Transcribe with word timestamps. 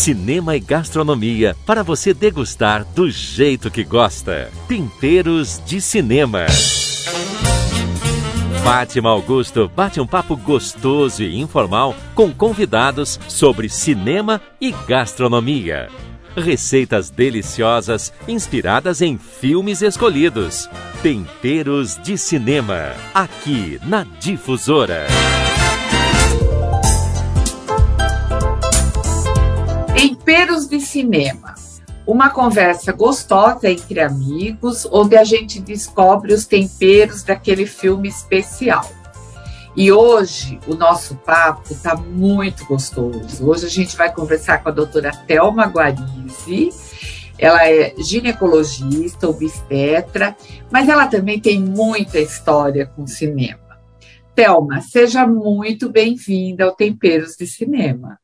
cinema 0.00 0.56
e 0.56 0.60
gastronomia 0.60 1.54
para 1.66 1.82
você 1.82 2.14
degustar 2.14 2.86
do 2.94 3.10
jeito 3.10 3.70
que 3.70 3.84
gosta. 3.84 4.50
Temperos 4.66 5.60
de 5.66 5.78
Cinema. 5.78 6.46
Fátima 8.64 9.10
Augusto 9.10 9.70
bate 9.76 10.00
um 10.00 10.06
papo 10.06 10.38
gostoso 10.38 11.22
e 11.22 11.38
informal 11.38 11.94
com 12.14 12.32
convidados 12.32 13.20
sobre 13.28 13.68
cinema 13.68 14.40
e 14.58 14.72
gastronomia. 14.88 15.90
Receitas 16.34 17.10
deliciosas 17.10 18.10
inspiradas 18.26 19.02
em 19.02 19.18
filmes 19.18 19.82
escolhidos. 19.82 20.66
Temperos 21.02 21.98
de 22.02 22.16
Cinema, 22.16 22.94
aqui 23.12 23.78
na 23.84 24.06
Difusora. 24.18 25.08
Temperos 30.30 30.68
de 30.68 30.78
Cinema. 30.78 31.56
Uma 32.06 32.30
conversa 32.30 32.92
gostosa 32.92 33.68
entre 33.68 33.98
amigos, 33.98 34.86
onde 34.92 35.16
a 35.16 35.24
gente 35.24 35.58
descobre 35.58 36.32
os 36.32 36.46
temperos 36.46 37.24
daquele 37.24 37.66
filme 37.66 38.08
especial. 38.08 38.88
E 39.76 39.90
hoje 39.90 40.60
o 40.68 40.76
nosso 40.76 41.16
papo 41.16 41.72
está 41.72 41.96
muito 41.96 42.64
gostoso. 42.64 43.44
Hoje 43.44 43.66
a 43.66 43.68
gente 43.68 43.96
vai 43.96 44.14
conversar 44.14 44.62
com 44.62 44.68
a 44.68 44.72
doutora 44.72 45.10
Thelma 45.10 45.64
Guarizzi. 45.64 46.70
Ela 47.36 47.68
é 47.68 47.92
ginecologista, 47.98 49.28
obstetra, 49.28 50.36
mas 50.70 50.88
ela 50.88 51.08
também 51.08 51.40
tem 51.40 51.58
muita 51.58 52.20
história 52.20 52.86
com 52.86 53.04
cinema. 53.04 53.80
Thelma, 54.32 54.80
seja 54.80 55.26
muito 55.26 55.90
bem-vinda 55.90 56.66
ao 56.66 56.76
Temperos 56.76 57.34
de 57.36 57.48
Cinema. 57.48 58.19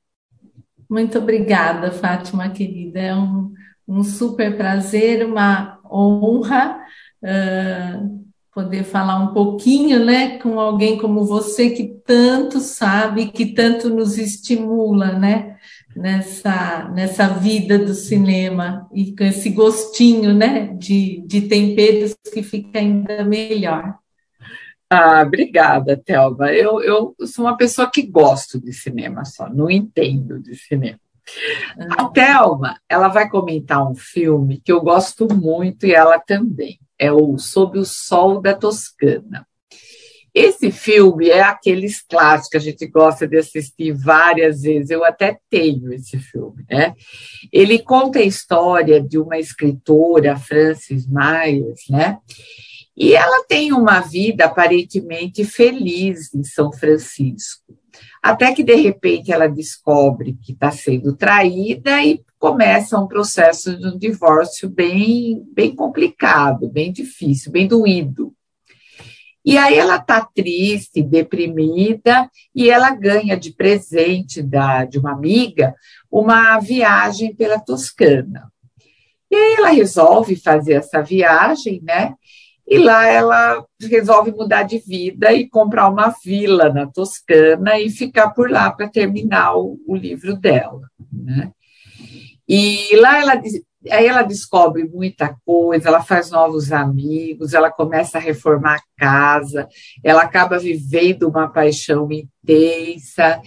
Muito 0.88 1.18
obrigada, 1.18 1.90
Fátima, 1.90 2.48
querida. 2.50 3.00
É 3.00 3.14
um, 3.14 3.52
um 3.86 4.02
super 4.02 4.56
prazer, 4.56 5.26
uma 5.26 5.78
honra 5.90 6.78
uh, 7.22 8.26
poder 8.54 8.84
falar 8.84 9.18
um 9.18 9.34
pouquinho 9.34 10.04
né, 10.04 10.38
com 10.38 10.58
alguém 10.58 10.96
como 10.96 11.24
você, 11.24 11.70
que 11.70 11.84
tanto 12.06 12.58
sabe, 12.60 13.26
que 13.26 13.46
tanto 13.46 13.90
nos 13.90 14.16
estimula 14.16 15.12
né, 15.12 15.56
nessa, 15.94 16.88
nessa 16.94 17.28
vida 17.28 17.78
do 17.78 17.92
cinema 17.92 18.88
e 18.94 19.14
com 19.14 19.24
esse 19.24 19.50
gostinho 19.50 20.32
né, 20.32 20.68
de, 20.78 21.22
de 21.26 21.42
temperos 21.42 22.16
que 22.32 22.42
fica 22.42 22.78
ainda 22.78 23.24
melhor. 23.24 23.98
Ah, 24.88 25.22
obrigada, 25.22 25.96
Thelma. 25.96 26.52
Eu, 26.52 26.80
eu 26.80 27.14
sou 27.26 27.44
uma 27.44 27.56
pessoa 27.56 27.90
que 27.90 28.02
gosto 28.02 28.60
de 28.60 28.72
cinema 28.72 29.24
só, 29.24 29.48
não 29.48 29.68
entendo 29.68 30.40
de 30.40 30.54
cinema. 30.54 31.00
A. 31.98 32.08
Thelma, 32.08 32.80
ela 32.88 33.08
vai 33.08 33.28
comentar 33.28 33.84
um 33.84 33.96
filme 33.96 34.60
que 34.64 34.70
eu 34.70 34.80
gosto 34.80 35.26
muito 35.34 35.86
e 35.86 35.92
ela 35.92 36.20
também. 36.20 36.78
É 36.98 37.12
o 37.12 37.36
Sob 37.36 37.78
o 37.78 37.84
Sol 37.84 38.40
da 38.40 38.54
Toscana. 38.54 39.46
Esse 40.32 40.70
filme 40.70 41.30
é 41.30 41.42
aqueles 41.42 42.02
clássicos 42.02 42.50
que 42.50 42.56
a 42.58 42.60
gente 42.60 42.86
gosta 42.86 43.26
de 43.26 43.38
assistir 43.38 43.92
várias 43.92 44.62
vezes. 44.62 44.90
Eu 44.90 45.02
até 45.02 45.38
tenho 45.48 45.92
esse 45.92 46.18
filme, 46.18 46.62
né? 46.70 46.94
Ele 47.50 47.78
conta 47.78 48.18
a 48.18 48.22
história 48.22 49.00
de 49.02 49.18
uma 49.18 49.38
escritora, 49.38 50.36
Frances 50.36 51.06
Myers, 51.08 51.80
né? 51.88 52.18
E 52.96 53.14
ela 53.14 53.44
tem 53.44 53.72
uma 53.72 54.00
vida 54.00 54.46
aparentemente 54.46 55.44
feliz 55.44 56.32
em 56.34 56.42
São 56.42 56.72
Francisco. 56.72 57.76
Até 58.22 58.52
que, 58.52 58.64
de 58.64 58.74
repente, 58.74 59.30
ela 59.30 59.46
descobre 59.46 60.38
que 60.42 60.52
está 60.52 60.70
sendo 60.70 61.14
traída 61.14 62.02
e 62.02 62.24
começa 62.38 62.98
um 62.98 63.06
processo 63.06 63.76
de 63.76 63.86
um 63.86 63.98
divórcio 63.98 64.68
bem, 64.68 65.44
bem 65.52 65.74
complicado, 65.74 66.68
bem 66.68 66.92
difícil, 66.92 67.52
bem 67.52 67.66
doído. 67.66 68.34
E 69.44 69.56
aí 69.56 69.78
ela 69.78 69.96
está 69.96 70.22
triste, 70.34 71.00
deprimida, 71.00 72.28
e 72.52 72.68
ela 72.68 72.90
ganha 72.90 73.36
de 73.36 73.52
presente 73.52 74.42
da, 74.42 74.84
de 74.84 74.98
uma 74.98 75.12
amiga 75.12 75.72
uma 76.10 76.58
viagem 76.58 77.32
pela 77.32 77.60
Toscana. 77.60 78.50
E 79.30 79.36
aí 79.36 79.54
ela 79.54 79.68
resolve 79.68 80.34
fazer 80.34 80.74
essa 80.74 81.00
viagem, 81.00 81.80
né? 81.84 82.14
E 82.66 82.78
lá 82.78 83.06
ela 83.06 83.64
resolve 83.80 84.32
mudar 84.32 84.64
de 84.64 84.78
vida 84.78 85.32
e 85.32 85.48
comprar 85.48 85.88
uma 85.88 86.12
vila 86.24 86.68
na 86.68 86.86
Toscana 86.86 87.78
e 87.78 87.88
ficar 87.88 88.30
por 88.30 88.50
lá 88.50 88.72
para 88.72 88.88
terminar 88.88 89.56
o, 89.56 89.78
o, 89.86 89.94
livro 89.94 90.36
dela. 90.36 90.82
Né? 91.12 91.52
E 92.48 92.96
lá 92.96 93.20
ela, 93.20 93.40
aí 93.90 94.06
ela 94.06 94.22
descobre 94.22 94.84
muita 94.84 95.36
coisa, 95.44 95.88
ela 95.88 96.02
faz 96.02 96.30
novos 96.30 96.72
amigos, 96.72 97.54
ela 97.54 97.70
começa 97.70 98.18
a 98.18 98.20
reformar 98.20 98.76
a 98.76 98.82
casa, 98.96 99.68
ela 100.02 100.22
acaba 100.22 100.58
vivendo 100.58 101.28
uma 101.28 101.48
paixão 101.48 102.08
intensa 102.10 103.40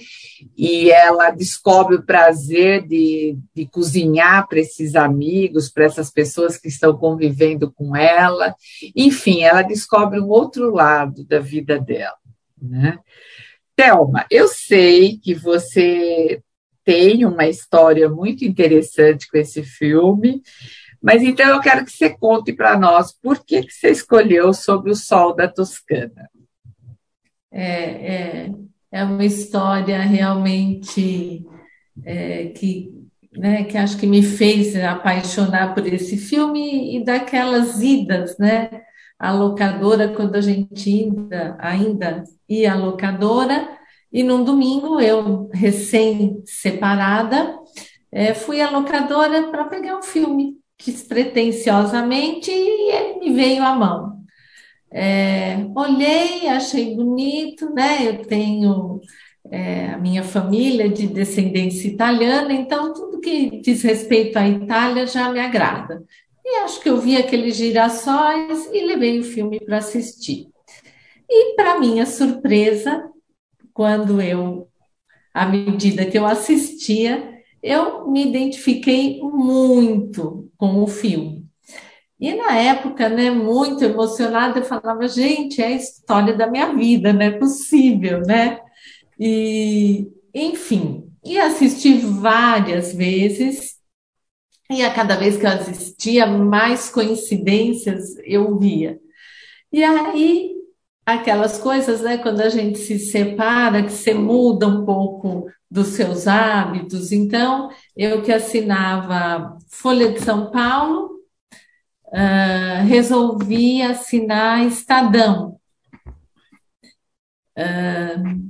e 0.57 0.91
ela 0.91 1.31
descobre 1.31 1.95
o 1.95 2.05
prazer 2.05 2.87
de, 2.87 3.37
de 3.53 3.65
cozinhar 3.65 4.47
para 4.47 4.59
esses 4.59 4.95
amigos, 4.95 5.69
para 5.69 5.85
essas 5.85 6.11
pessoas 6.11 6.57
que 6.57 6.67
estão 6.67 6.95
convivendo 6.97 7.71
com 7.71 7.95
ela. 7.95 8.55
Enfim, 8.95 9.43
ela 9.43 9.61
descobre 9.61 10.19
um 10.19 10.29
outro 10.29 10.73
lado 10.73 11.23
da 11.25 11.39
vida 11.39 11.79
dela. 11.79 12.17
Né? 12.61 12.99
Thelma, 13.75 14.25
eu 14.29 14.47
sei 14.47 15.17
que 15.17 15.33
você 15.33 16.41
tem 16.89 17.23
uma 17.23 17.45
história 17.45 18.09
muito 18.09 18.43
interessante 18.43 19.29
com 19.29 19.37
esse 19.37 19.61
filme, 19.61 20.41
mas 20.99 21.21
então 21.21 21.47
eu 21.47 21.59
quero 21.61 21.85
que 21.85 21.91
você 21.91 22.09
conte 22.09 22.51
para 22.51 22.79
nós 22.79 23.13
por 23.13 23.45
que, 23.45 23.61
que 23.61 23.71
você 23.71 23.91
escolheu 23.91 24.51
Sobre 24.55 24.89
o 24.89 24.95
Sol 24.95 25.35
da 25.35 25.47
Toscana. 25.47 26.27
É, 27.51 27.73
é, 27.73 28.51
é 28.91 29.03
uma 29.03 29.23
história 29.23 30.01
realmente 30.01 31.45
é, 32.03 32.47
que, 32.47 32.91
né, 33.37 33.65
que 33.65 33.77
acho 33.77 33.95
que 33.95 34.07
me 34.07 34.23
fez 34.23 34.75
apaixonar 34.75 35.75
por 35.75 35.85
esse 35.85 36.17
filme 36.17 36.97
e 36.97 37.05
daquelas 37.05 37.83
idas, 37.83 38.35
né? 38.39 38.81
A 39.19 39.31
locadora, 39.31 40.07
quando 40.07 40.33
a 40.33 40.41
gente 40.41 40.89
ainda, 40.89 41.55
ainda 41.59 42.23
ia 42.49 42.73
à 42.73 42.75
locadora, 42.75 43.77
e 44.11 44.23
num 44.23 44.43
domingo, 44.43 44.99
eu, 44.99 45.49
recém-separada, 45.53 47.57
é, 48.11 48.33
fui 48.33 48.61
à 48.61 48.69
locadora 48.69 49.49
para 49.49 49.65
pegar 49.65 49.97
um 49.97 50.03
filme, 50.03 50.57
despretensiosamente, 50.83 52.51
e 52.51 52.91
ele 52.91 53.19
me 53.19 53.33
veio 53.33 53.63
à 53.63 53.75
mão. 53.75 54.19
É, 54.91 55.57
olhei, 55.75 56.47
achei 56.47 56.95
bonito, 56.95 57.71
né? 57.73 58.07
Eu 58.07 58.25
tenho 58.25 58.99
é, 59.51 59.89
a 59.89 59.97
minha 59.97 60.23
família 60.23 60.89
de 60.89 61.07
descendência 61.07 61.87
italiana, 61.87 62.51
então 62.53 62.93
tudo 62.93 63.19
que 63.19 63.61
diz 63.61 63.83
respeito 63.83 64.37
à 64.37 64.47
Itália 64.47 65.05
já 65.05 65.31
me 65.31 65.39
agrada. 65.39 66.03
E 66.43 66.57
acho 66.63 66.81
que 66.81 66.89
eu 66.89 66.97
vi 66.97 67.15
aqueles 67.15 67.55
girassóis 67.55 68.67
e 68.73 68.85
levei 68.85 69.19
o 69.19 69.23
filme 69.23 69.59
para 69.59 69.77
assistir. 69.77 70.47
E, 71.29 71.55
para 71.55 71.79
minha 71.79 72.07
surpresa, 72.07 73.07
quando 73.79 74.21
eu, 74.21 74.67
à 75.33 75.45
medida 75.45 76.05
que 76.05 76.17
eu 76.17 76.25
assistia, 76.25 77.39
eu 77.63 78.11
me 78.11 78.27
identifiquei 78.27 79.21
muito 79.21 80.51
com 80.57 80.83
o 80.83 80.85
filme. 80.85 81.45
E 82.19 82.35
na 82.35 82.57
época, 82.57 83.07
né, 83.07 83.31
muito 83.31 83.81
emocionada, 83.81 84.59
eu 84.59 84.65
falava, 84.65 85.07
gente, 85.07 85.61
é 85.61 85.67
a 85.67 85.71
história 85.71 86.35
da 86.35 86.45
minha 86.45 86.75
vida, 86.75 87.13
não 87.13 87.21
é 87.21 87.31
possível, 87.31 88.19
né? 88.23 88.59
E, 89.17 90.11
enfim, 90.35 91.09
e 91.23 91.39
assisti 91.39 91.99
várias 91.99 92.93
vezes, 92.93 93.77
e 94.69 94.83
a 94.83 94.93
cada 94.93 95.15
vez 95.15 95.37
que 95.37 95.45
eu 95.45 95.51
assistia, 95.51 96.27
mais 96.27 96.89
coincidências 96.89 98.17
eu 98.25 98.59
via. 98.59 98.99
E 99.71 99.81
aí, 99.81 100.58
aquelas 101.15 101.57
coisas, 101.57 102.01
né, 102.01 102.17
quando 102.17 102.41
a 102.41 102.49
gente 102.49 102.77
se 102.79 102.99
separa, 102.99 103.83
que 103.83 103.91
você 103.91 104.13
muda 104.13 104.67
um 104.67 104.85
pouco 104.85 105.49
dos 105.69 105.87
seus 105.89 106.27
hábitos. 106.27 107.11
Então, 107.11 107.69
eu 107.95 108.21
que 108.21 108.31
assinava 108.31 109.57
Folha 109.67 110.11
de 110.11 110.19
São 110.19 110.51
Paulo, 110.51 111.19
uh, 112.07 112.85
resolvi 112.87 113.81
assinar 113.81 114.65
Estadão. 114.65 115.59
Uh, 117.57 118.49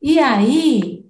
e 0.00 0.18
aí, 0.18 1.04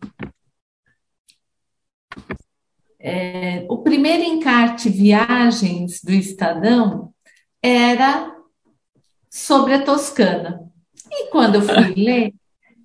é, 2.98 3.66
o 3.69 3.82
primeiro 3.82 4.22
encarte 4.22 4.88
viagens 4.88 6.00
do 6.02 6.12
Estadão 6.12 7.12
era 7.60 8.34
sobre 9.28 9.75
a 9.75 9.84
Toscana. 9.84 10.63
E 11.16 11.31
quando 11.31 11.56
eu 11.56 11.62
fui 11.62 11.94
ler, 11.94 12.34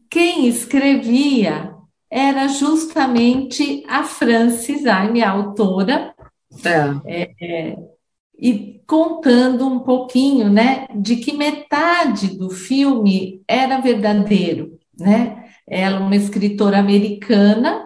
quem 0.10 0.48
escrevia 0.48 1.74
era 2.10 2.48
justamente 2.48 3.84
a 3.88 4.04
Francis 4.04 4.86
Aime, 4.86 5.22
a 5.22 5.32
autora, 5.32 6.14
é. 6.66 6.96
É, 7.06 7.32
é, 7.42 7.78
e 8.38 8.82
contando 8.88 9.68
um 9.68 9.80
pouquinho, 9.80 10.50
né, 10.50 10.88
de 10.96 11.18
que 11.18 11.34
metade 11.34 12.38
do 12.38 12.50
filme 12.50 13.44
era 13.48 13.80
verdadeiro, 13.80 14.80
né? 14.98 15.46
Ela 15.68 15.98
é 15.98 16.00
uma 16.00 16.16
escritora 16.16 16.80
americana, 16.80 17.86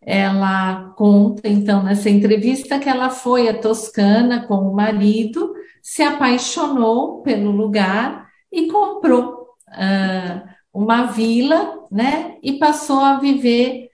ela 0.00 0.92
conta 0.96 1.48
então 1.48 1.82
nessa 1.82 2.08
entrevista 2.08 2.78
que 2.78 2.88
ela 2.88 3.10
foi 3.10 3.48
à 3.48 3.58
Toscana 3.58 4.46
com 4.46 4.56
o 4.56 4.74
marido, 4.74 5.52
se 5.82 6.02
apaixonou 6.02 7.22
pelo 7.22 7.50
lugar 7.50 8.28
e 8.52 8.68
comprou 8.68 9.43
uma 10.72 11.06
vila, 11.06 11.86
né? 11.90 12.36
E 12.42 12.58
passou 12.58 13.00
a 13.00 13.18
viver 13.18 13.90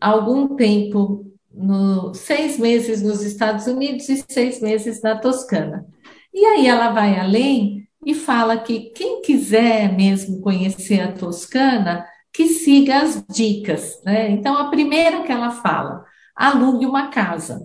algum 0.00 0.56
tempo, 0.56 1.24
no, 1.52 2.12
seis 2.14 2.58
meses 2.58 3.00
nos 3.00 3.22
Estados 3.22 3.66
Unidos 3.66 4.08
e 4.08 4.24
seis 4.28 4.60
meses 4.60 5.00
na 5.02 5.16
Toscana. 5.16 5.86
E 6.32 6.44
aí 6.44 6.66
ela 6.66 6.90
vai 6.90 7.18
além 7.18 7.88
e 8.04 8.12
fala 8.12 8.58
que 8.58 8.90
quem 8.90 9.22
quiser 9.22 9.92
mesmo 9.94 10.40
conhecer 10.40 11.00
a 11.00 11.12
Toscana, 11.12 12.04
que 12.32 12.48
siga 12.48 12.98
as 12.98 13.24
dicas, 13.30 14.02
né? 14.04 14.30
Então 14.30 14.58
a 14.58 14.68
primeira 14.68 15.22
que 15.22 15.30
ela 15.30 15.52
fala, 15.52 16.04
alugue 16.34 16.84
uma 16.84 17.08
casa. 17.08 17.64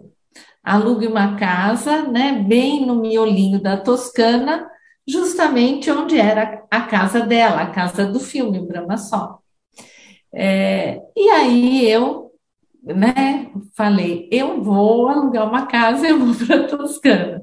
Alugue 0.64 1.08
uma 1.08 1.36
casa, 1.36 2.04
né, 2.04 2.44
bem 2.48 2.86
no 2.86 2.96
miolinho 2.96 3.60
da 3.60 3.76
Toscana, 3.78 4.70
justamente 5.10 5.90
onde 5.90 6.18
era 6.18 6.64
a 6.70 6.82
casa 6.82 7.22
dela, 7.22 7.62
a 7.62 7.72
casa 7.72 8.06
do 8.06 8.20
filme, 8.20 8.66
Brahma 8.66 8.96
Sol. 8.96 9.42
É, 10.32 11.02
e 11.18 11.30
aí 11.30 11.90
eu, 11.90 12.32
né, 12.84 13.50
falei, 13.76 14.30
eu 14.32 14.62
vou 14.62 15.08
alugar 15.08 15.50
uma 15.50 15.66
casa, 15.66 16.06
eu 16.10 16.20
vou 16.20 16.36
para 16.46 16.68
Toscana. 16.68 17.42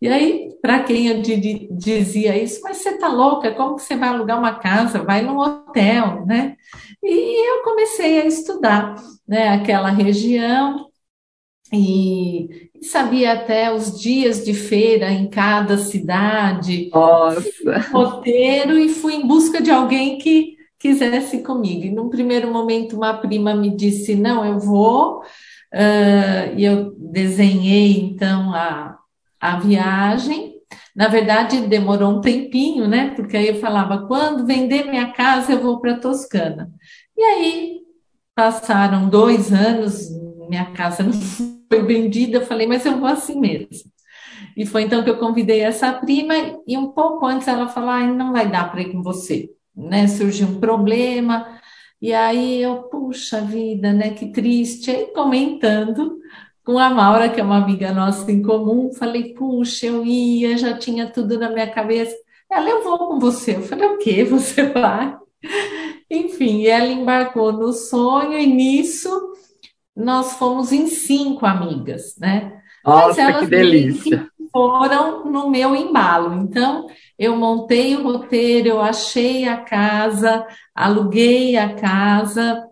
E 0.00 0.06
aí, 0.08 0.50
para 0.60 0.82
quem 0.82 1.06
eu 1.06 1.22
dizia 1.22 2.36
isso, 2.36 2.60
mas 2.62 2.78
você 2.78 2.98
tá 2.98 3.08
louca? 3.08 3.54
Como 3.54 3.76
que 3.76 3.82
você 3.82 3.96
vai 3.96 4.10
alugar 4.10 4.38
uma 4.38 4.58
casa? 4.58 5.02
Vai 5.02 5.22
num 5.22 5.38
hotel, 5.38 6.26
né? 6.26 6.54
E 7.02 7.50
eu 7.50 7.62
comecei 7.62 8.20
a 8.20 8.26
estudar, 8.26 8.94
né, 9.26 9.48
aquela 9.48 9.88
região 9.88 10.86
e 11.72 12.70
sabia 12.82 13.32
até 13.32 13.72
os 13.72 14.00
dias 14.00 14.44
de 14.44 14.54
feira 14.54 15.10
em 15.10 15.28
cada 15.28 15.76
cidade, 15.78 16.90
Nossa. 16.92 17.78
roteiro, 17.92 18.78
e 18.78 18.88
fui 18.88 19.14
em 19.14 19.26
busca 19.26 19.60
de 19.60 19.70
alguém 19.70 20.18
que 20.18 20.56
quisesse 20.78 21.42
comigo. 21.42 21.84
E 21.84 21.90
num 21.90 22.08
primeiro 22.08 22.52
momento, 22.52 22.96
uma 22.96 23.14
prima 23.14 23.54
me 23.54 23.74
disse: 23.74 24.14
Não, 24.14 24.44
eu 24.44 24.58
vou, 24.58 25.20
uh, 25.20 26.54
e 26.56 26.64
eu 26.64 26.94
desenhei 26.96 27.98
então 28.00 28.54
a, 28.54 28.96
a 29.40 29.58
viagem. 29.58 30.54
Na 30.94 31.08
verdade, 31.08 31.60
demorou 31.62 32.10
um 32.10 32.20
tempinho, 32.20 32.86
né? 32.88 33.12
Porque 33.16 33.36
aí 33.36 33.48
eu 33.48 33.56
falava: 33.56 34.06
quando 34.06 34.46
vender 34.46 34.84
minha 34.84 35.12
casa, 35.12 35.52
eu 35.52 35.60
vou 35.60 35.80
para 35.80 35.98
Toscana. 35.98 36.70
E 37.16 37.22
aí 37.22 37.80
passaram 38.34 39.08
dois 39.08 39.52
anos, 39.52 40.10
minha 40.48 40.66
casa 40.66 41.02
não 41.02 41.12
foi 41.68 41.82
vendida, 41.82 42.38
eu 42.38 42.46
falei, 42.46 42.66
mas 42.66 42.84
eu 42.84 42.98
vou 42.98 43.08
assim 43.08 43.38
mesmo. 43.38 43.90
E 44.56 44.64
foi 44.64 44.82
então 44.82 45.02
que 45.04 45.10
eu 45.10 45.18
convidei 45.18 45.60
essa 45.60 45.92
prima, 45.92 46.34
e 46.66 46.76
um 46.78 46.88
pouco 46.92 47.26
antes 47.26 47.46
ela 47.48 47.68
falou: 47.68 47.90
ah, 47.90 48.06
não 48.06 48.32
vai 48.32 48.50
dar 48.50 48.70
para 48.70 48.82
ir 48.82 48.92
com 48.92 49.02
você, 49.02 49.50
né? 49.74 50.08
Surgiu 50.08 50.48
um 50.48 50.60
problema, 50.60 51.60
e 52.00 52.12
aí 52.14 52.62
eu, 52.62 52.84
puxa 52.84 53.40
vida, 53.40 53.92
né? 53.92 54.10
Que 54.10 54.32
triste. 54.32 54.90
Aí 54.90 55.06
comentando 55.12 56.18
com 56.64 56.78
a 56.78 56.90
Maura, 56.90 57.28
que 57.28 57.40
é 57.40 57.44
uma 57.44 57.58
amiga 57.58 57.92
nossa 57.92 58.30
em 58.32 58.42
comum, 58.42 58.92
falei: 58.94 59.34
puxa, 59.34 59.86
eu 59.86 60.04
ia, 60.04 60.56
já 60.56 60.76
tinha 60.78 61.06
tudo 61.10 61.38
na 61.38 61.50
minha 61.50 61.70
cabeça. 61.70 62.14
Ela, 62.50 62.70
eu 62.70 62.82
vou 62.84 62.98
com 63.08 63.18
você. 63.18 63.56
Eu 63.56 63.62
falei: 63.62 63.86
o 63.88 63.98
quê? 63.98 64.24
Você 64.24 64.64
vai? 64.70 65.16
Enfim, 66.10 66.66
ela 66.66 66.86
embarcou 66.86 67.52
no 67.52 67.72
sonho, 67.72 68.38
e 68.38 68.46
nisso 68.46 69.10
nós 69.96 70.34
fomos 70.34 70.72
em 70.72 70.86
cinco 70.86 71.46
amigas, 71.46 72.16
né? 72.18 72.60
Nossa, 72.84 73.32
que 73.40 73.46
delícia! 73.46 74.28
Foram 74.52 75.24
no 75.24 75.50
meu 75.50 75.74
embalo. 75.74 76.34
Então, 76.34 76.86
eu 77.18 77.36
montei 77.36 77.96
o 77.96 78.02
roteiro, 78.02 78.68
eu 78.68 78.80
achei 78.80 79.48
a 79.48 79.56
casa, 79.56 80.46
aluguei 80.74 81.56
a 81.56 81.74
casa 81.74 82.64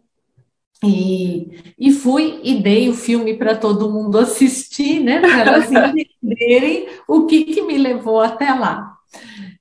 e, 0.82 1.74
e 1.78 1.92
fui 1.92 2.40
e 2.42 2.62
dei 2.62 2.88
o 2.88 2.94
filme 2.94 3.36
para 3.36 3.56
todo 3.56 3.90
mundo 3.90 4.18
assistir, 4.18 5.00
né? 5.00 5.20
Para 5.20 5.40
elas 5.40 5.70
entenderem 5.72 6.88
o 7.08 7.26
que, 7.26 7.44
que 7.44 7.62
me 7.62 7.78
levou 7.78 8.20
até 8.20 8.52
lá. 8.52 8.94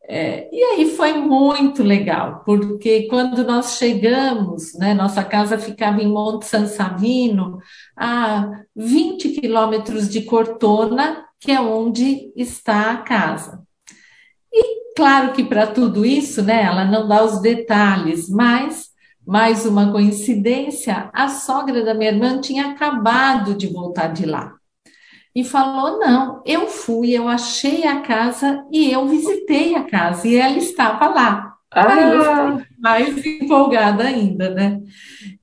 É, 0.05 0.49
e 0.51 0.61
aí 0.61 0.89
foi 0.97 1.13
muito 1.13 1.81
legal, 1.81 2.43
porque 2.45 3.07
quando 3.07 3.43
nós 3.45 3.77
chegamos, 3.77 4.73
né, 4.73 4.93
nossa 4.93 5.23
casa 5.23 5.57
ficava 5.57 6.01
em 6.01 6.07
Monte 6.07 6.45
San 6.45 6.67
Savino, 6.67 7.59
a 7.95 8.63
20 8.75 9.29
quilômetros 9.29 10.09
de 10.09 10.23
Cortona, 10.23 11.25
que 11.39 11.51
é 11.51 11.61
onde 11.61 12.33
está 12.35 12.91
a 12.91 12.97
casa. 12.97 13.63
E 14.51 14.93
claro 14.95 15.31
que 15.31 15.43
para 15.43 15.67
tudo 15.67 16.05
isso, 16.05 16.41
né, 16.43 16.63
ela 16.63 16.83
não 16.83 17.07
dá 17.07 17.23
os 17.23 17.41
detalhes, 17.41 18.29
mas 18.29 18.89
mais 19.25 19.65
uma 19.65 19.89
coincidência, 19.89 21.09
a 21.13 21.29
sogra 21.29 21.83
da 21.83 21.93
minha 21.93 22.11
irmã 22.11 22.41
tinha 22.41 22.71
acabado 22.71 23.55
de 23.55 23.67
voltar 23.67 24.07
de 24.07 24.25
lá 24.25 24.53
e 25.35 25.43
falou: 25.43 25.99
Não, 25.99 26.41
eu 26.45 26.67
fui, 26.67 27.11
eu 27.11 27.27
achei 27.27 27.85
a 27.85 28.01
casa 28.01 28.65
e 28.71 28.91
eu 28.91 29.07
visitei 29.07 29.75
a 29.75 29.83
casa 29.83 30.27
e 30.27 30.35
ela 30.35 30.57
estava 30.57 31.07
lá. 31.07 31.53
Ah. 31.71 32.61
Mais 32.77 33.25
empolgada 33.25 34.03
ainda, 34.03 34.51
né? 34.51 34.79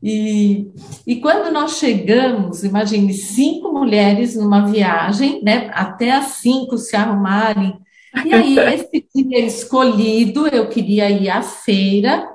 E, 0.01 0.69
e 1.05 1.17
quando 1.17 1.53
nós 1.53 1.79
chegamos, 1.79 2.63
imagine 2.63 3.13
cinco 3.13 3.73
mulheres 3.73 4.37
numa 4.37 4.67
viagem, 4.67 5.43
né? 5.43 5.71
Até 5.75 6.13
as 6.13 6.27
cinco 6.37 6.79
se 6.79 6.95
arrumarem. 6.95 7.77
E 8.25 8.33
aí, 8.33 8.59
esse 8.75 9.07
dia 9.13 9.45
escolhido, 9.45 10.47
eu 10.47 10.69
queria 10.69 11.11
ir 11.11 11.29
à 11.29 11.43
feira, 11.43 12.29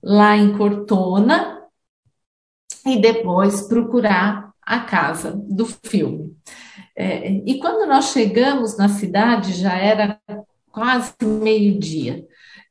lá 0.00 0.36
em 0.36 0.56
Cortona, 0.56 1.60
e 2.86 3.00
depois 3.00 3.62
procurar 3.62 4.52
a 4.62 4.80
casa 4.80 5.32
do 5.32 5.66
filme. 5.66 6.36
É, 6.96 7.42
e 7.44 7.58
quando 7.58 7.88
nós 7.88 8.12
chegamos 8.12 8.76
na 8.76 8.88
cidade, 8.88 9.52
já 9.52 9.76
era 9.76 10.18
quase 10.70 11.14
meio-dia. 11.22 12.24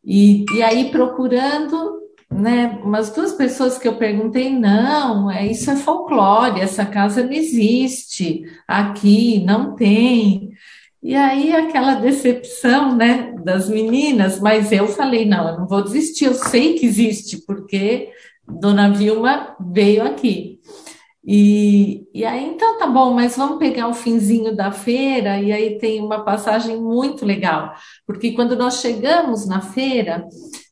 E, 0.04 0.46
e 0.56 0.62
aí, 0.62 0.92
procurando, 0.92 2.02
né, 2.30 2.80
umas 2.84 3.10
duas 3.12 3.34
pessoas 3.34 3.78
que 3.78 3.88
eu 3.88 3.96
perguntei, 3.96 4.50
não, 4.50 5.32
é, 5.32 5.48
isso 5.48 5.70
é 5.72 5.76
folclore, 5.76 6.60
essa 6.60 6.86
casa 6.86 7.24
não 7.24 7.32
existe, 7.32 8.44
aqui 8.68 9.44
não 9.46 9.76
tem. 9.76 10.52
E 11.02 11.16
aí, 11.16 11.54
aquela 11.54 11.96
decepção, 11.96 12.96
né, 12.96 13.34
das 13.44 13.70
meninas, 13.70 14.40
mas 14.40 14.72
eu 14.72 14.88
falei, 14.88 15.26
não, 15.26 15.50
eu 15.50 15.60
não 15.60 15.68
vou 15.68 15.84
desistir, 15.84 16.26
eu 16.26 16.34
sei 16.34 16.76
que 16.76 16.86
existe, 16.86 17.46
porque 17.46 18.10
Dona 18.48 18.90
Vilma 18.90 19.56
veio 19.60 20.04
aqui. 20.04 20.60
E, 21.26 22.06
e 22.14 22.26
aí, 22.26 22.46
então 22.46 22.78
tá 22.78 22.86
bom, 22.86 23.14
mas 23.14 23.38
vamos 23.38 23.58
pegar 23.58 23.88
o 23.88 23.94
finzinho 23.94 24.54
da 24.54 24.72
feira, 24.72 25.40
e 25.40 25.54
aí 25.54 25.78
tem 25.78 26.02
uma 26.02 26.26
passagem 26.26 26.82
muito 26.82 27.26
legal, 27.26 27.74
porque 28.06 28.34
quando 28.34 28.58
nós 28.58 28.82
chegamos 28.82 29.48
na 29.48 29.62
feira, 29.62 30.28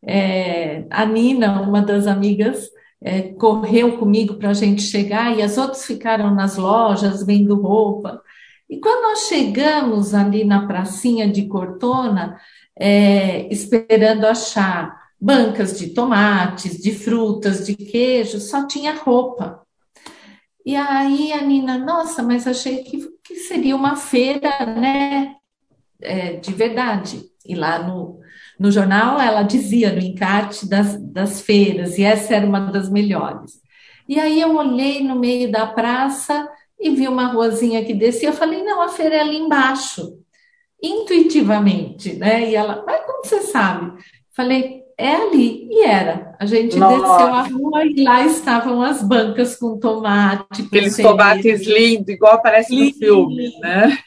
é, 0.06 0.84
a 0.90 1.06
Nina, 1.06 1.62
uma 1.62 1.82
das 1.82 2.06
amigas, 2.06 2.70
é, 3.02 3.22
correu 3.34 3.98
comigo 3.98 4.36
para 4.36 4.50
a 4.50 4.54
gente 4.54 4.82
chegar, 4.82 5.38
e 5.38 5.42
as 5.42 5.58
outras 5.58 5.86
ficaram 5.86 6.36
nas 6.36 6.58
lojas 6.58 7.26
vendo 7.26 7.56
roupa. 7.56 8.22
E 8.70 8.78
quando 8.78 9.04
nós 9.04 9.28
chegamos 9.28 10.14
ali 10.14 10.44
na 10.44 10.68
pracinha 10.68 11.30
de 11.30 11.48
Cortona, 11.48 12.38
é, 12.78 13.48
esperando 13.54 14.26
achar 14.26 15.00
bancas 15.20 15.78
de 15.78 15.90
tomates, 15.90 16.78
de 16.82 16.92
frutas, 16.94 17.66
de 17.66 17.76
queijo, 17.76 18.40
só 18.40 18.66
tinha 18.68 18.96
roupa. 18.96 19.61
E 20.66 20.76
aí 20.76 21.34
a 21.34 21.42
Nina, 21.42 21.78
nossa, 21.78 22.22
mas 22.22 22.46
achei 22.48 22.84
que, 22.84 23.08
que 23.24 23.36
seria 23.36 23.76
uma 23.76 23.96
feira, 23.96 24.66
né, 24.66 25.36
é, 26.02 26.34
de 26.34 26.54
verdade. 26.54 27.24
E 27.46 27.56
lá 27.56 27.80
no, 27.80 28.20
no 28.60 28.72
jornal 28.72 29.20
ela 29.20 29.44
dizia 29.44 29.92
no 29.92 30.00
encarte 30.00 30.70
das, 30.70 31.02
das 31.12 31.42
feiras, 31.42 31.98
e 31.98 32.04
essa 32.04 32.36
era 32.36 32.46
uma 32.46 32.72
das 32.72 32.90
melhores. 32.90 33.62
E 34.08 34.20
aí 34.20 34.40
eu 34.40 34.56
olhei 34.56 35.04
no 35.04 35.18
meio 35.18 35.52
da 35.52 35.66
praça 35.66 36.48
e 36.80 36.90
vi 36.92 37.08
uma 37.08 37.28
ruazinha 37.28 37.84
que 37.86 37.94
descia, 37.94 38.30
eu 38.30 38.34
falei, 38.34 38.64
não, 38.64 38.82
a 38.82 38.90
feira 38.90 39.16
é 39.16 39.22
ali 39.22 39.38
embaixo, 39.38 40.20
intuitivamente, 40.82 42.14
né? 42.14 42.50
E 42.50 42.56
ela, 42.56 42.84
mas 42.86 43.06
como 43.06 43.24
você 43.24 43.42
sabe? 43.42 44.02
Falei, 44.36 44.81
é 45.02 45.16
ali. 45.16 45.68
E 45.70 45.84
era. 45.84 46.36
A 46.40 46.46
gente 46.46 46.78
Nossa. 46.78 46.96
desceu 46.96 47.34
a 47.34 47.42
rua 47.42 47.86
e 47.86 48.04
lá 48.04 48.26
estavam 48.26 48.82
as 48.82 49.02
bancas 49.02 49.56
com 49.56 49.80
tomate. 49.80 50.62
Aqueles 50.62 50.96
tomates 50.96 51.66
lindos, 51.66 52.10
igual 52.10 52.34
aparece 52.34 52.76
no 52.76 52.94
filme, 52.94 53.52
né? 53.60 53.98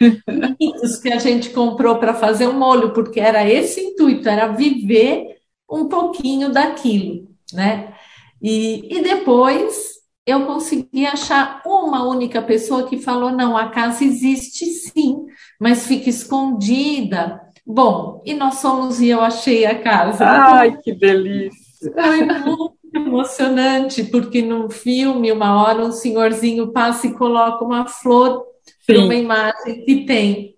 Lindos 0.60 0.96
que 0.98 1.12
a 1.12 1.18
gente 1.18 1.50
comprou 1.50 1.96
para 1.96 2.14
fazer 2.14 2.46
um 2.46 2.58
molho, 2.58 2.92
porque 2.92 3.18
era 3.18 3.48
esse 3.48 3.80
intuito, 3.80 4.28
era 4.28 4.48
viver 4.48 5.36
um 5.68 5.88
pouquinho 5.88 6.50
daquilo, 6.52 7.28
né? 7.52 7.92
E, 8.40 8.98
e 8.98 9.02
depois 9.02 9.94
eu 10.26 10.46
consegui 10.46 11.06
achar 11.06 11.62
uma 11.66 12.06
única 12.08 12.40
pessoa 12.40 12.86
que 12.86 12.98
falou: 12.98 13.30
não, 13.30 13.56
a 13.56 13.68
casa 13.68 14.04
existe 14.04 14.66
sim, 14.66 15.26
mas 15.60 15.86
fica 15.86 16.08
escondida. 16.08 17.43
Bom, 17.66 18.22
e 18.24 18.34
nós 18.34 18.56
somos 18.56 19.00
e 19.00 19.08
eu 19.08 19.20
achei 19.20 19.64
a 19.64 19.78
casa. 19.78 20.24
Ai, 20.24 20.76
que 20.78 20.92
delícia! 20.92 21.92
Foi 21.92 22.24
muito 22.24 22.74
emocionante, 22.94 24.04
porque 24.04 24.42
no 24.42 24.68
filme, 24.70 25.32
uma 25.32 25.62
hora, 25.62 25.84
um 25.84 25.92
senhorzinho 25.92 26.72
passa 26.72 27.06
e 27.06 27.14
coloca 27.14 27.64
uma 27.64 27.86
flor 27.86 28.44
para 28.86 28.98
uma 28.98 29.14
imagem 29.14 29.84
que 29.84 30.04
tem. 30.04 30.56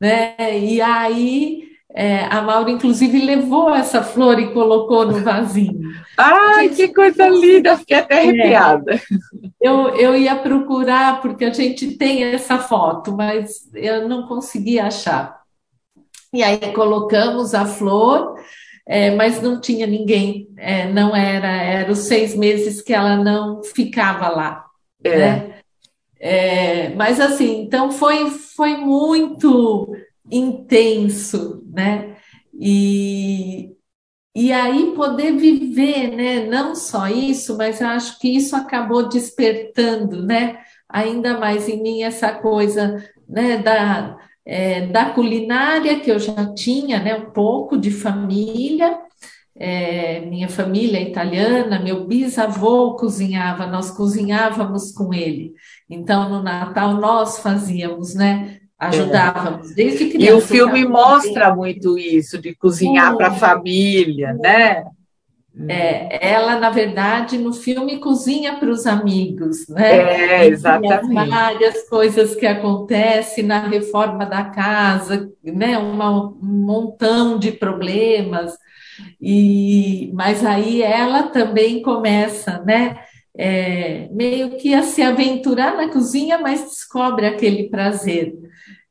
Né? 0.00 0.34
E 0.58 0.80
aí 0.80 1.72
é, 1.94 2.24
a 2.24 2.40
Maura, 2.40 2.70
inclusive, 2.70 3.20
levou 3.20 3.74
essa 3.74 4.02
flor 4.02 4.38
e 4.38 4.52
colocou 4.52 5.06
no 5.06 5.20
vasinho. 5.20 5.92
Ai, 6.16 6.68
gente, 6.68 6.76
que 6.76 6.94
coisa 6.94 7.28
linda! 7.28 7.76
Fiquei 7.76 7.98
até 7.98 8.14
é. 8.14 8.18
arrepiada. 8.20 8.94
É, 8.94 9.00
eu, 9.60 9.88
eu 9.96 10.16
ia 10.16 10.36
procurar, 10.36 11.20
porque 11.20 11.44
a 11.44 11.52
gente 11.52 11.96
tem 11.96 12.24
essa 12.24 12.58
foto, 12.58 13.14
mas 13.14 13.70
eu 13.74 14.08
não 14.08 14.26
consegui 14.26 14.78
achar. 14.80 15.41
E 16.32 16.42
aí 16.42 16.72
colocamos 16.72 17.54
a 17.54 17.66
flor, 17.66 18.34
é, 18.86 19.14
mas 19.14 19.40
não 19.42 19.60
tinha 19.60 19.86
ninguém, 19.86 20.48
é, 20.56 20.90
não 20.90 21.14
era, 21.14 21.48
era 21.48 21.92
os 21.92 22.00
seis 22.00 22.34
meses 22.34 22.80
que 22.80 22.92
ela 22.92 23.16
não 23.16 23.62
ficava 23.62 24.28
lá. 24.28 24.64
É. 25.04 25.18
Né? 25.18 25.54
É, 26.18 26.88
mas 26.90 27.20
assim, 27.20 27.62
então 27.62 27.90
foi, 27.90 28.30
foi 28.30 28.76
muito 28.76 29.92
intenso, 30.30 31.64
né? 31.72 32.16
E, 32.54 33.74
e 34.34 34.52
aí 34.52 34.92
poder 34.94 35.32
viver, 35.36 36.12
né? 36.14 36.46
Não 36.46 36.74
só 36.74 37.08
isso, 37.08 37.56
mas 37.58 37.80
eu 37.80 37.88
acho 37.88 38.20
que 38.20 38.36
isso 38.36 38.54
acabou 38.54 39.08
despertando, 39.08 40.24
né? 40.24 40.60
Ainda 40.88 41.38
mais 41.38 41.68
em 41.68 41.82
mim 41.82 42.02
essa 42.02 42.32
coisa, 42.32 43.04
né? 43.28 43.58
Da, 43.58 44.16
é, 44.44 44.86
da 44.86 45.06
culinária 45.06 46.00
que 46.00 46.10
eu 46.10 46.18
já 46.18 46.52
tinha, 46.54 47.00
né? 47.02 47.14
Um 47.14 47.30
pouco 47.30 47.76
de 47.76 47.90
família. 47.90 48.98
É, 49.54 50.20
minha 50.20 50.48
família 50.48 50.98
é 50.98 51.02
italiana, 51.02 51.78
meu 51.78 52.06
bisavô 52.06 52.96
cozinhava, 52.96 53.66
nós 53.66 53.90
cozinhávamos 53.90 54.92
com 54.92 55.12
ele. 55.12 55.52
Então, 55.88 56.28
no 56.28 56.42
Natal, 56.42 56.94
nós 56.94 57.38
fazíamos, 57.38 58.14
né? 58.14 58.58
ajudávamos 58.82 59.74
desde 59.74 60.06
criança. 60.10 60.32
E 60.32 60.36
o 60.36 60.40
filme 60.40 60.84
mostra 60.84 61.54
muito 61.54 61.96
isso, 61.96 62.36
de 62.38 62.54
cozinhar 62.54 63.16
para 63.16 63.28
a 63.28 63.34
família, 63.34 64.34
né? 64.34 64.84
É, 65.68 66.30
ela, 66.32 66.58
na 66.58 66.70
verdade, 66.70 67.36
no 67.36 67.52
filme 67.52 67.98
cozinha 67.98 68.56
para 68.56 68.70
os 68.70 68.86
amigos, 68.86 69.68
né? 69.68 70.42
É, 70.42 70.46
exatamente. 70.46 71.18
As 71.18 71.28
várias 71.28 71.88
coisas 71.88 72.34
que 72.34 72.46
acontecem 72.46 73.44
na 73.44 73.68
reforma 73.68 74.24
da 74.24 74.44
casa, 74.44 75.30
né? 75.44 75.76
Uma, 75.76 76.28
um 76.28 76.36
montão 76.40 77.38
de 77.38 77.52
problemas. 77.52 78.56
E, 79.20 80.10
mas 80.14 80.44
aí 80.44 80.82
ela 80.82 81.24
também 81.24 81.82
começa, 81.82 82.62
né? 82.64 82.98
É, 83.36 84.08
meio 84.10 84.56
que 84.56 84.74
a 84.74 84.82
se 84.82 85.02
aventurar 85.02 85.76
na 85.76 85.88
cozinha, 85.88 86.38
mas 86.38 86.62
descobre 86.62 87.26
aquele 87.26 87.68
prazer. 87.68 88.34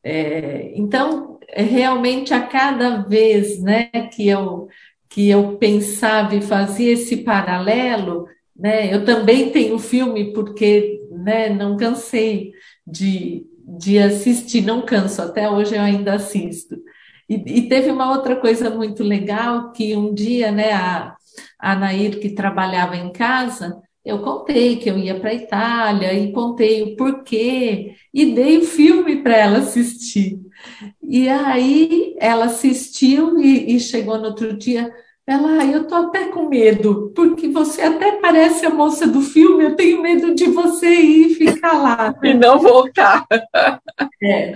É, 0.04 0.72
então, 0.76 1.40
realmente, 1.56 2.34
a 2.34 2.42
cada 2.42 3.02
vez 3.02 3.62
né, 3.62 3.90
que, 4.14 4.28
eu, 4.28 4.68
que 5.12 5.30
eu 5.30 5.58
pensava 5.58 6.34
e 6.36 6.42
fazia 6.42 6.94
esse 6.94 7.18
paralelo, 7.18 8.28
né, 8.56 8.94
eu 8.94 9.04
também 9.04 9.52
tenho 9.52 9.78
filme, 9.78 10.32
porque 10.32 11.02
né, 11.12 11.50
não 11.50 11.76
cansei 11.76 12.54
de, 12.88 13.46
de 13.78 14.00
assistir, 14.00 14.62
não 14.62 14.84
canso, 14.84 15.22
até 15.22 15.50
hoje 15.50 15.76
eu 15.76 15.82
ainda 15.82 16.14
assisto. 16.14 16.78
E, 17.28 17.36
e 17.60 17.68
teve 17.68 17.92
uma 17.92 18.10
outra 18.10 18.38
coisa 18.38 18.70
muito 18.70 19.04
legal, 19.04 19.74
que 19.74 19.96
um 19.98 20.14
dia 20.14 20.50
né, 20.50 20.72
a, 20.72 21.16
a 21.60 21.76
Nair, 21.76 22.18
que 22.20 22.30
trabalhava 22.30 22.96
em 22.96 23.12
casa, 23.12 23.82
eu 24.04 24.20
contei 24.20 24.78
que 24.78 24.90
eu 24.90 24.98
ia 24.98 25.20
para 25.20 25.30
a 25.30 25.36
Itália 25.36 26.14
e 26.14 26.32
contei 26.32 26.82
o 26.82 26.96
porquê 26.96 27.94
e 28.14 28.26
dei 28.34 28.58
o 28.58 28.66
filme 28.66 29.18
para 29.18 29.38
ela 29.38 29.58
assistir. 29.60 30.40
E 31.02 31.30
aí 31.30 32.16
ela 32.20 32.46
assistiu 32.46 33.40
e, 33.40 33.76
e, 33.76 33.80
chegou 33.80 34.18
no 34.18 34.26
outro 34.26 34.58
dia. 34.58 34.92
Ela, 35.26 35.60
ah, 35.60 35.66
eu 35.66 35.88
tô 35.88 35.96
até 35.96 36.26
com 36.26 36.50
medo, 36.50 37.12
porque 37.16 37.48
você 37.48 37.84
até 37.84 38.14
parece 38.14 38.66
a 38.66 38.72
moça 38.72 39.06
do 39.06 39.22
filme, 39.22 39.64
eu 39.64 39.76
tenho 39.76 40.02
medo 40.02 40.34
de 40.34 40.46
você 40.46 40.90
ir 40.90 41.36
ficar 41.36 41.74
lá. 41.74 42.16
e 42.24 42.34
não 42.34 42.60
voltar. 42.60 43.26
É. 44.24 44.54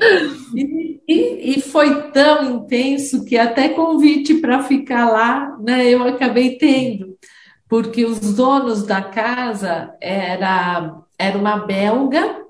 E, 0.56 1.02
e, 1.08 1.58
e, 1.58 1.62
foi 1.62 2.12
tão 2.12 2.58
intenso 2.58 3.26
que 3.26 3.36
até 3.36 3.70
convite 3.70 4.36
para 4.36 4.62
ficar 4.64 5.10
lá, 5.10 5.58
né, 5.60 5.88
eu 5.88 6.04
acabei 6.04 6.58
tendo 6.58 7.16
porque 7.76 8.06
os 8.06 8.34
donos 8.36 8.84
da 8.84 9.02
casa 9.02 9.98
era, 10.00 10.96
era 11.20 11.38
uma 11.38 11.58
belga 11.58 12.46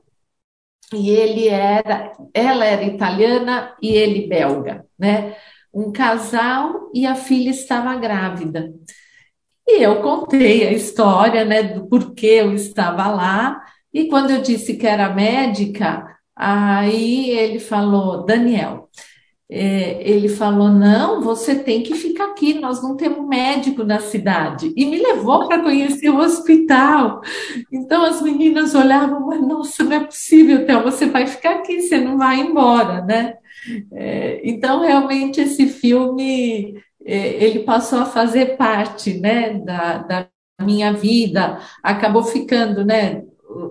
e 0.93 1.09
ele 1.09 1.47
era, 1.47 2.11
ela 2.31 2.63
era 2.63 2.83
italiana 2.83 3.75
e 3.81 3.87
ele 3.87 4.27
belga, 4.27 4.85
né? 4.99 5.35
Um 5.73 5.91
casal 5.91 6.91
e 6.93 7.07
a 7.07 7.15
filha 7.15 7.49
estava 7.49 7.95
grávida. 7.95 8.71
E 9.67 9.81
eu 9.81 9.99
contei 10.03 10.67
a 10.67 10.71
história, 10.71 11.43
né, 11.43 11.63
do 11.63 11.87
porquê 11.87 12.41
eu 12.41 12.53
estava 12.53 13.07
lá. 13.07 13.59
E 13.91 14.07
quando 14.07 14.29
eu 14.29 14.43
disse 14.43 14.77
que 14.77 14.85
era 14.85 15.09
médica, 15.11 16.05
aí 16.35 17.31
ele 17.31 17.59
falou: 17.59 18.23
Daniel, 18.25 18.91
é, 19.49 20.01
ele 20.01 20.27
falou: 20.27 20.69
não, 20.69 21.21
você 21.21 21.55
tem 21.55 21.83
que 21.83 21.93
ficar 21.95 22.25
aqui, 22.25 22.55
nós 22.55 22.81
não 22.81 22.97
temos 22.97 23.27
médico 23.27 23.83
na 23.83 23.99
cidade. 23.99 24.73
E 24.75 24.85
me 24.85 24.97
levou 24.97 25.47
para 25.47 25.61
conhecer 25.61 26.09
o 26.09 26.17
hospital. 26.17 27.21
Então 27.71 28.03
as 28.03 28.21
meninas 28.21 28.73
olhavam, 28.73 29.27
mas 29.27 29.41
nossa, 29.41 29.83
não 29.83 29.93
é 29.93 30.03
possível, 30.03 30.65
Théo, 30.65 30.83
você 30.83 31.05
vai 31.05 31.27
ficar 31.27 31.55
aqui, 31.55 31.81
você 31.81 31.97
não 31.99 32.17
vai 32.17 32.39
embora, 32.39 33.01
né? 33.01 33.35
É, 33.93 34.41
então, 34.43 34.81
realmente, 34.81 35.41
esse 35.41 35.67
filme 35.67 36.75
é, 37.05 37.43
ele 37.43 37.59
passou 37.59 37.99
a 37.99 38.05
fazer 38.05 38.57
parte 38.57 39.19
né, 39.19 39.53
da, 39.59 39.99
da 39.99 40.27
minha 40.61 40.91
vida, 40.93 41.59
acabou 41.83 42.23
ficando, 42.23 42.83
né? 42.83 43.23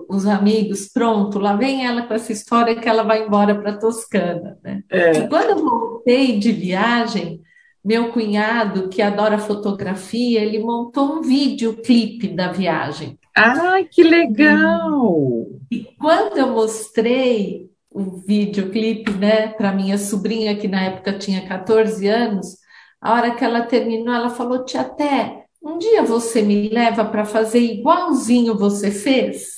Os 0.09 0.25
amigos, 0.25 0.87
pronto, 0.87 1.39
lá 1.39 1.55
vem 1.55 1.85
ela 1.85 2.03
com 2.03 2.13
essa 2.13 2.31
história 2.31 2.75
que 2.75 2.87
ela 2.89 3.03
vai 3.03 3.25
embora 3.25 3.55
para 3.55 3.77
Toscana. 3.77 4.57
Né? 4.63 4.83
É. 4.89 5.11
E 5.19 5.27
quando 5.27 5.49
eu 5.51 5.63
voltei 5.63 6.39
de 6.39 6.51
viagem, 6.51 7.41
meu 7.83 8.11
cunhado, 8.11 8.89
que 8.89 9.01
adora 9.01 9.37
fotografia, 9.37 10.41
ele 10.41 10.59
montou 10.59 11.17
um 11.17 11.21
videoclipe 11.21 12.29
da 12.29 12.51
viagem. 12.51 13.19
Ah, 13.37 13.77
que 13.89 14.01
legal! 14.01 15.47
E 15.69 15.83
quando 15.99 16.37
eu 16.37 16.47
mostrei 16.47 17.69
o 17.91 18.17
videoclipe 18.25 19.11
né, 19.11 19.49
para 19.49 19.71
minha 19.71 19.97
sobrinha, 19.97 20.55
que 20.55 20.67
na 20.67 20.81
época 20.81 21.13
tinha 21.13 21.47
14 21.47 22.07
anos, 22.07 22.57
a 22.99 23.13
hora 23.13 23.35
que 23.35 23.43
ela 23.43 23.61
terminou, 23.61 24.13
ela 24.13 24.29
falou: 24.29 24.65
Tia 24.65 24.83
Té, 24.83 25.45
um 25.61 25.77
dia 25.77 26.01
você 26.01 26.41
me 26.41 26.69
leva 26.69 27.05
para 27.05 27.23
fazer 27.23 27.59
igualzinho 27.59 28.57
você 28.57 28.89
fez? 28.89 29.54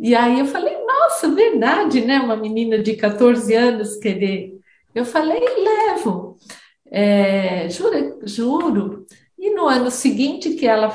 E 0.00 0.14
aí 0.14 0.40
eu 0.40 0.46
falei, 0.46 0.74
nossa, 0.86 1.28
verdade, 1.28 2.00
né? 2.00 2.18
Uma 2.18 2.36
menina 2.36 2.78
de 2.78 2.94
14 2.94 3.54
anos 3.54 3.96
querer. 3.96 4.58
Eu 4.94 5.04
falei, 5.04 5.40
levo. 5.40 6.38
É, 6.90 7.68
juro, 7.68 8.20
juro. 8.24 9.06
E 9.38 9.50
no 9.50 9.66
ano 9.66 9.90
seguinte, 9.90 10.54
que 10.54 10.66
ela 10.66 10.90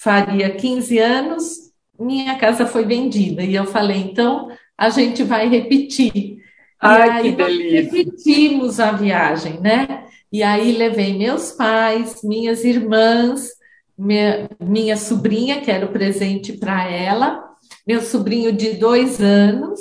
faria 0.00 0.50
15 0.50 0.98
anos, 0.98 1.72
minha 1.98 2.36
casa 2.36 2.66
foi 2.66 2.84
vendida. 2.84 3.42
E 3.42 3.54
eu 3.54 3.64
falei, 3.64 3.98
então 3.98 4.48
a 4.76 4.90
gente 4.90 5.22
vai 5.22 5.48
repetir. 5.48 6.38
Ai, 6.80 7.08
e 7.08 7.12
aí 7.12 7.22
que 7.22 7.36
delícia. 7.36 7.82
repetimos 7.82 8.80
a 8.80 8.90
viagem, 8.90 9.60
né? 9.60 10.06
E 10.32 10.42
aí 10.42 10.72
levei 10.72 11.16
meus 11.16 11.52
pais, 11.52 12.22
minhas 12.24 12.64
irmãs, 12.64 13.50
minha, 13.96 14.50
minha 14.58 14.96
sobrinha, 14.96 15.60
que 15.60 15.70
era 15.70 15.86
o 15.86 15.92
presente 15.92 16.54
para 16.54 16.90
ela, 16.90 17.51
meu 17.86 18.00
sobrinho 18.02 18.52
de 18.52 18.74
dois 18.74 19.20
anos, 19.20 19.80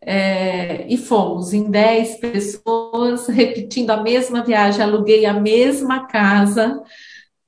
é, 0.00 0.86
e 0.88 0.96
fomos 0.96 1.52
em 1.52 1.70
dez 1.70 2.18
pessoas, 2.18 3.26
repetindo 3.26 3.90
a 3.90 4.02
mesma 4.02 4.42
viagem, 4.42 4.82
aluguei 4.82 5.26
a 5.26 5.34
mesma 5.34 6.06
casa, 6.06 6.82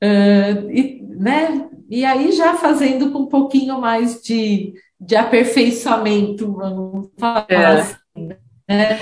Uh, 0.03 0.71
e, 0.71 1.03
né, 1.03 1.69
e 1.91 2.07
aí 2.07 2.33
já 2.33 2.55
fazendo 2.55 3.13
com 3.13 3.21
um 3.21 3.27
pouquinho 3.27 3.79
mais 3.79 4.23
de, 4.23 4.73
de 4.99 5.15
aperfeiçoamento, 5.15 6.51
vamos 6.55 7.11
falar 7.19 7.47
é. 7.51 7.67
assim, 7.67 8.29
né? 8.67 8.99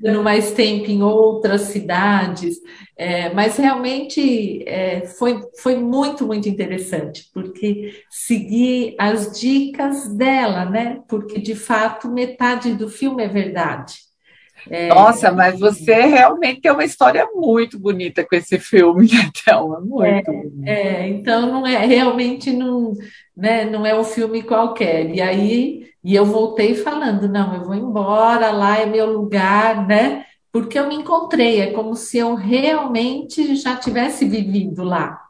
Dando 0.00 0.22
mais 0.22 0.52
tempo 0.52 0.90
em 0.90 1.02
outras 1.02 1.62
cidades, 1.62 2.56
é, 2.96 3.32
mas 3.34 3.56
realmente 3.58 4.64
é, 4.66 5.04
foi, 5.06 5.42
foi 5.58 5.76
muito, 5.76 6.26
muito 6.26 6.48
interessante, 6.48 7.28
porque 7.34 8.02
segui 8.08 8.96
as 8.98 9.38
dicas 9.38 10.08
dela, 10.16 10.64
né? 10.64 11.02
Porque 11.06 11.38
de 11.38 11.54
fato 11.54 12.08
metade 12.10 12.74
do 12.74 12.88
filme 12.88 13.22
é 13.22 13.28
verdade. 13.28 14.09
É, 14.68 14.88
Nossa, 14.88 15.30
mas 15.32 15.58
você 15.58 15.94
realmente 16.02 16.60
tem 16.60 16.72
uma 16.72 16.84
história 16.84 17.26
muito 17.34 17.78
bonita 17.78 18.24
com 18.24 18.34
esse 18.34 18.58
filme, 18.58 19.06
né, 19.12 19.30
Thelma? 19.44 19.80
Muito. 19.80 20.30
É, 20.64 20.72
é, 20.72 21.08
então 21.08 21.52
não 21.52 21.66
é 21.66 21.86
realmente 21.86 22.52
não, 22.52 22.92
né, 23.36 23.64
não 23.64 23.86
é 23.86 23.98
um 23.98 24.04
filme 24.04 24.42
qualquer. 24.42 25.14
E 25.14 25.20
aí 25.20 25.90
e 26.02 26.14
eu 26.14 26.24
voltei 26.24 26.74
falando, 26.74 27.28
não, 27.28 27.54
eu 27.54 27.64
vou 27.64 27.74
embora, 27.74 28.50
lá 28.50 28.78
é 28.78 28.86
meu 28.86 29.06
lugar, 29.12 29.86
né? 29.86 30.24
Porque 30.50 30.78
eu 30.78 30.88
me 30.88 30.94
encontrei, 30.94 31.60
é 31.60 31.72
como 31.72 31.94
se 31.94 32.18
eu 32.18 32.34
realmente 32.34 33.54
já 33.54 33.76
tivesse 33.76 34.24
vivido 34.24 34.82
lá. 34.82 35.20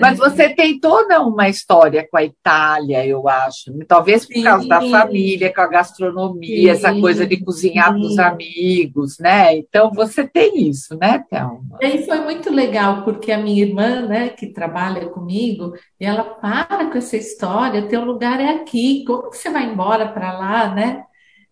Mas 0.00 0.18
você 0.18 0.48
tem 0.48 0.78
toda 0.78 1.20
uma 1.20 1.48
história 1.48 2.06
com 2.10 2.16
a 2.16 2.24
Itália, 2.24 3.06
eu 3.06 3.28
acho. 3.28 3.72
Talvez 3.86 4.26
por 4.26 4.34
sim, 4.34 4.42
causa 4.42 4.68
da 4.68 4.80
família, 4.80 5.52
com 5.52 5.60
a 5.60 5.66
gastronomia, 5.66 6.56
sim, 6.56 6.68
essa 6.68 7.00
coisa 7.00 7.26
de 7.26 7.42
cozinhar 7.42 7.92
para 7.92 8.00
os 8.00 8.18
amigos, 8.18 9.18
né? 9.18 9.56
Então 9.56 9.90
você 9.92 10.26
tem 10.26 10.68
isso, 10.68 10.96
né, 10.98 11.24
Thelma? 11.28 11.78
E 11.80 11.86
aí 11.86 12.04
foi 12.04 12.20
muito 12.20 12.52
legal, 12.52 13.02
porque 13.04 13.32
a 13.32 13.38
minha 13.38 13.62
irmã, 13.62 14.06
né, 14.06 14.28
que 14.30 14.46
trabalha 14.46 15.06
comigo, 15.06 15.74
ela 15.98 16.24
para 16.24 16.90
com 16.90 16.98
essa 16.98 17.16
história, 17.16 17.88
teu 17.88 18.04
lugar 18.04 18.40
é 18.40 18.50
aqui, 18.50 19.04
como 19.06 19.30
que 19.30 19.38
você 19.38 19.50
vai 19.50 19.64
embora 19.64 20.08
para 20.08 20.38
lá, 20.38 20.74
né? 20.74 21.04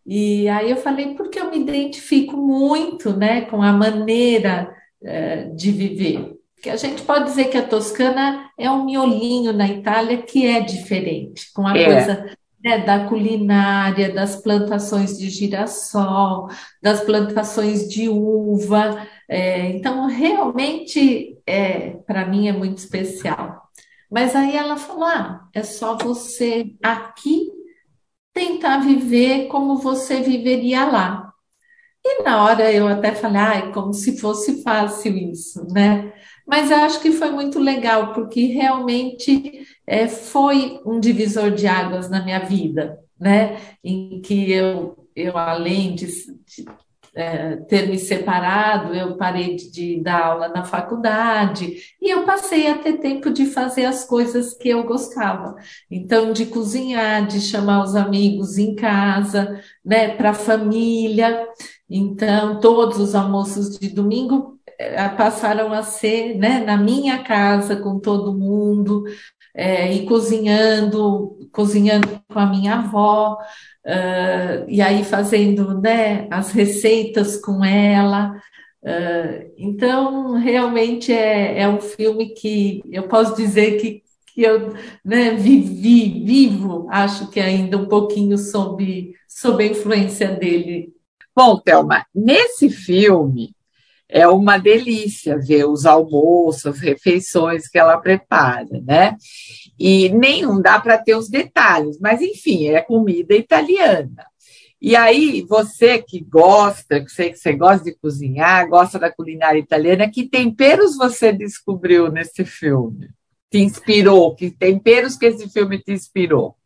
E 0.05 0.49
aí 0.49 0.71
eu 0.71 0.76
falei, 0.76 1.14
porque 1.14 1.38
eu 1.38 1.50
me 1.50 1.61
identifico 1.61 2.37
muito, 2.37 3.17
né, 3.17 3.43
com 3.43 3.62
a 3.62 3.73
maneira 3.73 4.75
uh, 5.00 5.55
de 5.55 5.71
viver 5.71 6.41
que 6.62 6.71
a 6.71 6.76
gente 6.76 7.02
pode 7.02 7.25
dizer 7.25 7.47
que 7.47 7.59
a 7.59 7.66
Toscana 7.66 8.49
é 8.57 8.71
um 8.71 8.85
miolinho 8.85 9.52
na 9.52 9.66
Itália 9.66 10.23
que 10.23 10.47
é 10.47 10.61
diferente, 10.61 11.52
com 11.52 11.66
a 11.66 11.76
é. 11.76 11.85
coisa 11.85 12.37
né, 12.64 12.78
da 12.78 13.04
culinária, 13.09 14.14
das 14.14 14.37
plantações 14.37 15.19
de 15.19 15.28
girassol, 15.28 16.49
das 16.81 17.00
plantações 17.00 17.88
de 17.88 18.09
uva. 18.09 19.04
É, 19.28 19.71
então, 19.71 20.07
realmente, 20.07 21.37
é, 21.45 21.97
para 22.07 22.25
mim 22.26 22.47
é 22.47 22.52
muito 22.52 22.78
especial. 22.78 23.69
Mas 24.09 24.37
aí 24.37 24.57
ela 24.57 24.76
falou: 24.76 25.04
ah, 25.04 25.49
é 25.52 25.64
só 25.64 25.97
você 25.97 26.76
aqui 26.81 27.50
tentar 28.33 28.78
viver 28.78 29.49
como 29.49 29.78
você 29.78 30.21
viveria 30.21 30.85
lá. 30.85 31.33
E 32.04 32.23
na 32.23 32.45
hora 32.45 32.73
eu 32.73 32.88
até 32.88 33.14
falei, 33.14 33.40
ah, 33.40 33.54
é 33.54 33.73
como 33.73 33.92
se 33.92 34.19
fosse 34.19 34.62
fácil 34.62 35.16
isso, 35.16 35.64
né? 35.73 36.12
Mas 36.46 36.72
acho 36.72 37.00
que 37.00 37.12
foi 37.12 37.30
muito 37.30 37.58
legal, 37.58 38.12
porque 38.12 38.46
realmente 38.46 39.66
é, 39.87 40.08
foi 40.08 40.80
um 40.84 40.99
divisor 40.99 41.50
de 41.50 41.66
águas 41.66 42.11
na 42.11 42.22
minha 42.22 42.40
vida, 42.40 42.99
né? 43.18 43.58
Em 43.82 44.20
que 44.20 44.50
eu, 44.50 45.08
eu 45.14 45.37
além 45.38 45.94
de, 45.94 46.06
de 46.06 46.64
é, 47.14 47.56
ter 47.56 47.88
me 47.88 47.99
separado, 47.99 48.94
eu 48.94 49.16
parei 49.16 49.54
de, 49.56 49.70
de, 49.70 50.00
dar 50.00 50.26
aula 50.26 50.49
na 50.49 50.64
faculdade 50.64 51.76
e 52.00 52.11
eu 52.11 52.25
passei 52.25 52.68
a 52.68 52.78
ter 52.78 52.99
tempo 52.99 53.30
de 53.30 53.46
fazer 53.46 53.84
as 53.84 54.04
coisas 54.04 54.54
que 54.54 54.70
eu 54.70 54.82
gostava. 54.84 55.54
Então, 55.90 56.32
de 56.32 56.46
cozinhar, 56.46 57.26
de 57.26 57.40
chamar 57.40 57.84
os 57.84 57.94
amigos 57.94 58.56
em 58.56 58.75
casa, 58.75 59.60
né, 59.84 60.17
para 60.17 60.30
a 60.30 60.34
família. 60.34 61.47
Então, 61.88 62.58
todos 62.60 62.99
os 62.99 63.14
almoços 63.14 63.78
de 63.78 63.88
domingo 63.90 64.58
passaram 65.17 65.73
a 65.73 65.82
ser 65.82 66.37
né, 66.37 66.61
na 66.61 66.76
minha 66.76 67.23
casa 67.23 67.76
com 67.76 67.99
todo 67.99 68.37
mundo 68.37 69.04
é, 69.54 69.93
e 69.93 70.06
cozinhando, 70.06 71.39
cozinhando 71.52 72.08
com 72.28 72.39
a 72.39 72.47
minha 72.47 72.76
avó, 72.76 73.39
uh, 73.87 74.65
e 74.69 74.80
aí 74.80 75.04
fazendo 75.04 75.80
né, 75.80 76.26
as 76.30 76.52
receitas 76.52 77.37
com 77.37 77.65
ela. 77.65 78.35
Uh, 78.82 79.52
então, 79.56 80.32
realmente 80.32 81.13
é, 81.13 81.61
é 81.61 81.69
um 81.69 81.80
filme 81.80 82.30
que 82.30 82.82
eu 82.91 83.04
posso 83.04 83.37
dizer 83.37 83.78
que, 83.78 84.02
que 84.35 84.43
eu 84.43 84.75
né, 85.04 85.35
vivi, 85.35 86.25
vivo, 86.25 86.89
acho 86.91 87.30
que 87.30 87.39
ainda 87.39 87.76
um 87.76 87.87
pouquinho 87.87 88.39
sob, 88.39 89.13
sob 89.28 89.63
a 89.63 89.67
influência 89.67 90.28
dele. 90.28 90.93
Bom, 91.35 91.58
Thelma, 91.58 92.04
nesse 92.15 92.69
filme, 92.69 93.54
é 94.12 94.28
uma 94.28 94.58
delícia 94.58 95.38
ver 95.38 95.64
os 95.64 95.86
almoços, 95.86 96.78
refeições 96.78 97.66
que 97.66 97.78
ela 97.78 97.96
prepara, 97.96 98.80
né? 98.84 99.16
E 99.78 100.10
nenhum 100.10 100.60
dá 100.60 100.78
para 100.78 100.98
ter 100.98 101.16
os 101.16 101.30
detalhes, 101.30 101.98
mas 101.98 102.20
enfim, 102.20 102.68
é 102.68 102.82
comida 102.82 103.34
italiana. 103.34 104.26
E 104.80 104.94
aí, 104.94 105.46
você 105.48 106.02
que 106.02 106.20
gosta, 106.20 107.00
que 107.00 107.10
sei 107.10 107.30
que 107.30 107.38
você 107.38 107.54
gosta 107.54 107.84
de 107.84 107.96
cozinhar, 107.96 108.68
gosta 108.68 108.98
da 108.98 109.10
culinária 109.10 109.58
italiana, 109.58 110.10
que 110.10 110.28
temperos 110.28 110.96
você 110.96 111.32
descobriu 111.32 112.10
nesse 112.10 112.44
filme? 112.44 113.08
Te 113.50 113.58
inspirou? 113.60 114.34
Que 114.34 114.50
temperos 114.50 115.16
que 115.16 115.26
esse 115.26 115.48
filme 115.48 115.78
te 115.78 115.92
inspirou? 115.92 116.56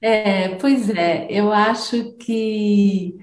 É, 0.00 0.48
pois 0.56 0.88
é, 0.88 1.26
eu 1.30 1.52
acho 1.52 2.14
que 2.14 3.18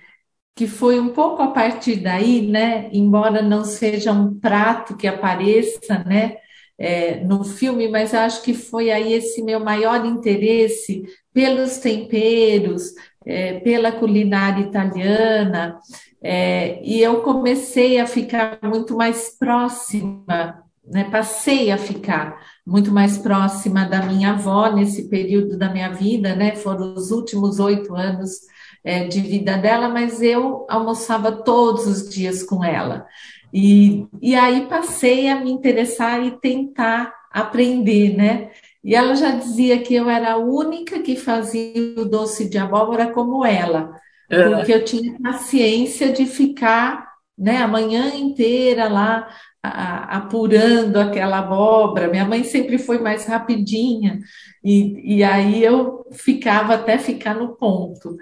que 0.58 0.65
foi 0.65 1.00
um 1.00 1.10
pouco 1.10 1.43
a 1.43 1.52
partir 1.52 1.98
daí, 1.98 2.41
né, 2.41 2.89
embora 2.91 3.43
não 3.43 3.63
seja 3.63 4.12
um 4.12 4.34
prato 4.39 4.98
que 4.98 5.06
apareça, 5.06 6.04
né, 6.04 6.38
é, 6.80 7.24
no 7.24 7.43
filme, 7.43 7.88
mas 7.88 8.12
acho 8.12 8.41
que 8.41 8.56
foi 8.56 8.89
aí 8.89 9.13
esse 9.13 9.43
meu 9.43 9.60
maior 9.60 10.04
interesse 10.04 11.04
pelos 11.32 11.78
temperos, 11.78 12.96
é, 13.24 13.60
pela 13.60 13.91
culinária 13.91 14.63
italiana, 14.63 15.78
é, 16.24 16.82
e 16.84 17.04
eu 17.04 17.22
comecei 17.22 18.00
a 18.00 18.08
ficar 18.08 18.58
muito 18.63 18.98
mais 18.98 19.38
próxima, 19.38 20.63
né, 20.84 21.04
passei 21.12 21.70
a 21.70 21.78
ficar 21.78 22.36
muito 22.65 22.91
mais 22.91 23.15
próxima 23.20 23.86
da 23.86 24.02
minha 24.02 24.32
avó 24.32 24.72
nesse 24.72 25.08
período 25.08 25.56
da 25.56 25.70
minha 25.70 25.89
vida, 25.89 26.36
né, 26.36 26.56
foram 26.56 26.96
os 26.96 27.12
últimos 27.12 27.60
oito 27.60 27.93
anos 27.93 28.39
é, 28.88 29.06
de 29.06 29.19
vida 29.19 29.58
dela, 29.58 29.89
mas 29.89 30.21
eu 30.21 30.65
almoçava 30.69 31.30
todos 31.30 31.86
os 31.86 32.10
dias 32.10 32.41
com 32.41 32.63
ela. 32.63 33.06
E, 33.54 34.08
e 34.21 34.34
aí 34.34 34.65
passei 34.67 35.28
a 35.28 35.41
me 35.41 35.52
interessar 35.52 36.26
e 36.26 36.39
tentar 36.39 37.13
aprender, 37.30 38.15
né? 38.15 38.50
E 38.82 38.95
ela 38.95 39.13
já 39.13 39.32
dizia 39.32 39.80
que 39.80 39.93
eu 39.93 40.10
era 40.10 40.34
a 40.34 40.38
única 40.38 41.00
que 41.00 41.17
fazia 41.17 42.00
o 42.00 42.06
doce 42.06 42.50
de 42.50 42.58
abóbora 42.58 43.08
como 43.08 43.45
ela, 43.45 43.93
é. 44.30 44.56
porque 44.56 44.73
eu 44.73 44.86
tinha 44.86 45.19
paciência 45.21 46.10
de 46.13 46.26
ficar 46.26 47.12
né, 47.38 47.58
a 47.58 47.67
manhã 47.67 48.15
inteira 48.15 48.88
lá 48.88 49.28
a, 49.62 50.17
apurando 50.17 50.95
aquela 50.95 51.39
abóbora. 51.39 52.08
Minha 52.08 52.26
mãe 52.26 52.45
sempre 52.45 52.78
foi 52.78 53.00
mais 53.00 53.26
rapidinha, 53.26 54.21
e, 54.63 55.17
e 55.17 55.23
aí 55.26 55.62
eu 55.62 56.06
ficava 56.13 56.76
até 56.76 56.97
ficar 56.97 57.36
no 57.36 57.50
ponto. 57.58 58.15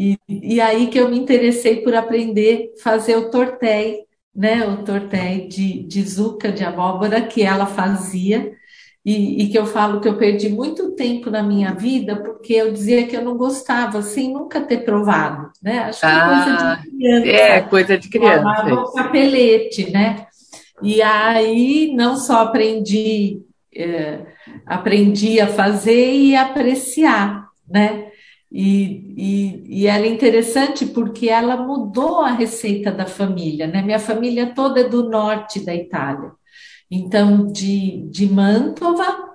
E, 0.00 0.18
e 0.26 0.58
aí 0.62 0.86
que 0.86 0.98
eu 0.98 1.10
me 1.10 1.18
interessei 1.18 1.82
por 1.82 1.94
aprender 1.94 2.72
a 2.78 2.82
fazer 2.82 3.16
o 3.16 3.30
tortéi, 3.30 3.98
né? 4.34 4.66
O 4.66 4.82
tortéi 4.82 5.46
de, 5.46 5.82
de 5.82 6.02
zuca, 6.02 6.50
de 6.50 6.64
abóbora, 6.64 7.20
que 7.20 7.42
ela 7.42 7.66
fazia, 7.66 8.50
e, 9.04 9.42
e, 9.42 9.48
que 9.50 9.58
eu 9.58 9.66
falo 9.66 10.00
que 10.00 10.08
eu 10.08 10.16
perdi 10.16 10.48
muito 10.48 10.92
tempo 10.92 11.30
na 11.30 11.42
minha 11.42 11.74
vida 11.74 12.16
porque 12.16 12.54
eu 12.54 12.72
dizia 12.72 13.06
que 13.06 13.14
eu 13.14 13.22
não 13.22 13.36
gostava, 13.36 14.00
sem 14.00 14.32
nunca 14.32 14.62
ter 14.62 14.84
provado, 14.86 15.50
né? 15.62 15.80
Acho 15.80 16.00
que 16.00 16.06
ah, 16.06 16.16
é 16.16 16.28
coisa 16.28 16.56
de 16.56 16.62
ah, 16.62 16.82
criança. 16.82 17.26
É, 17.28 17.60
coisa 17.60 17.98
de 17.98 18.08
criança. 18.08 18.74
O 18.74 18.92
capelete, 18.94 19.90
né? 19.90 20.26
E 20.82 21.02
aí 21.02 21.92
não 21.94 22.16
só 22.16 22.42
aprendi, 22.44 23.42
é, 23.74 24.20
aprendi 24.64 25.40
a 25.40 25.46
fazer 25.46 26.14
e 26.14 26.34
apreciar, 26.34 27.48
né? 27.68 28.09
E, 28.52 29.14
e, 29.16 29.82
e 29.82 29.86
ela 29.86 30.06
é 30.06 30.08
interessante 30.08 30.86
porque 30.86 31.28
ela 31.28 31.56
mudou 31.56 32.20
a 32.20 32.32
receita 32.32 32.90
da 32.90 33.06
família, 33.06 33.66
né? 33.66 33.82
Minha 33.82 34.00
família 34.00 34.52
toda 34.54 34.80
é 34.80 34.88
do 34.88 35.08
norte 35.08 35.64
da 35.64 35.74
Itália. 35.74 36.32
Então, 36.90 37.46
de, 37.46 38.08
de 38.10 38.26
Mantova 38.26 39.30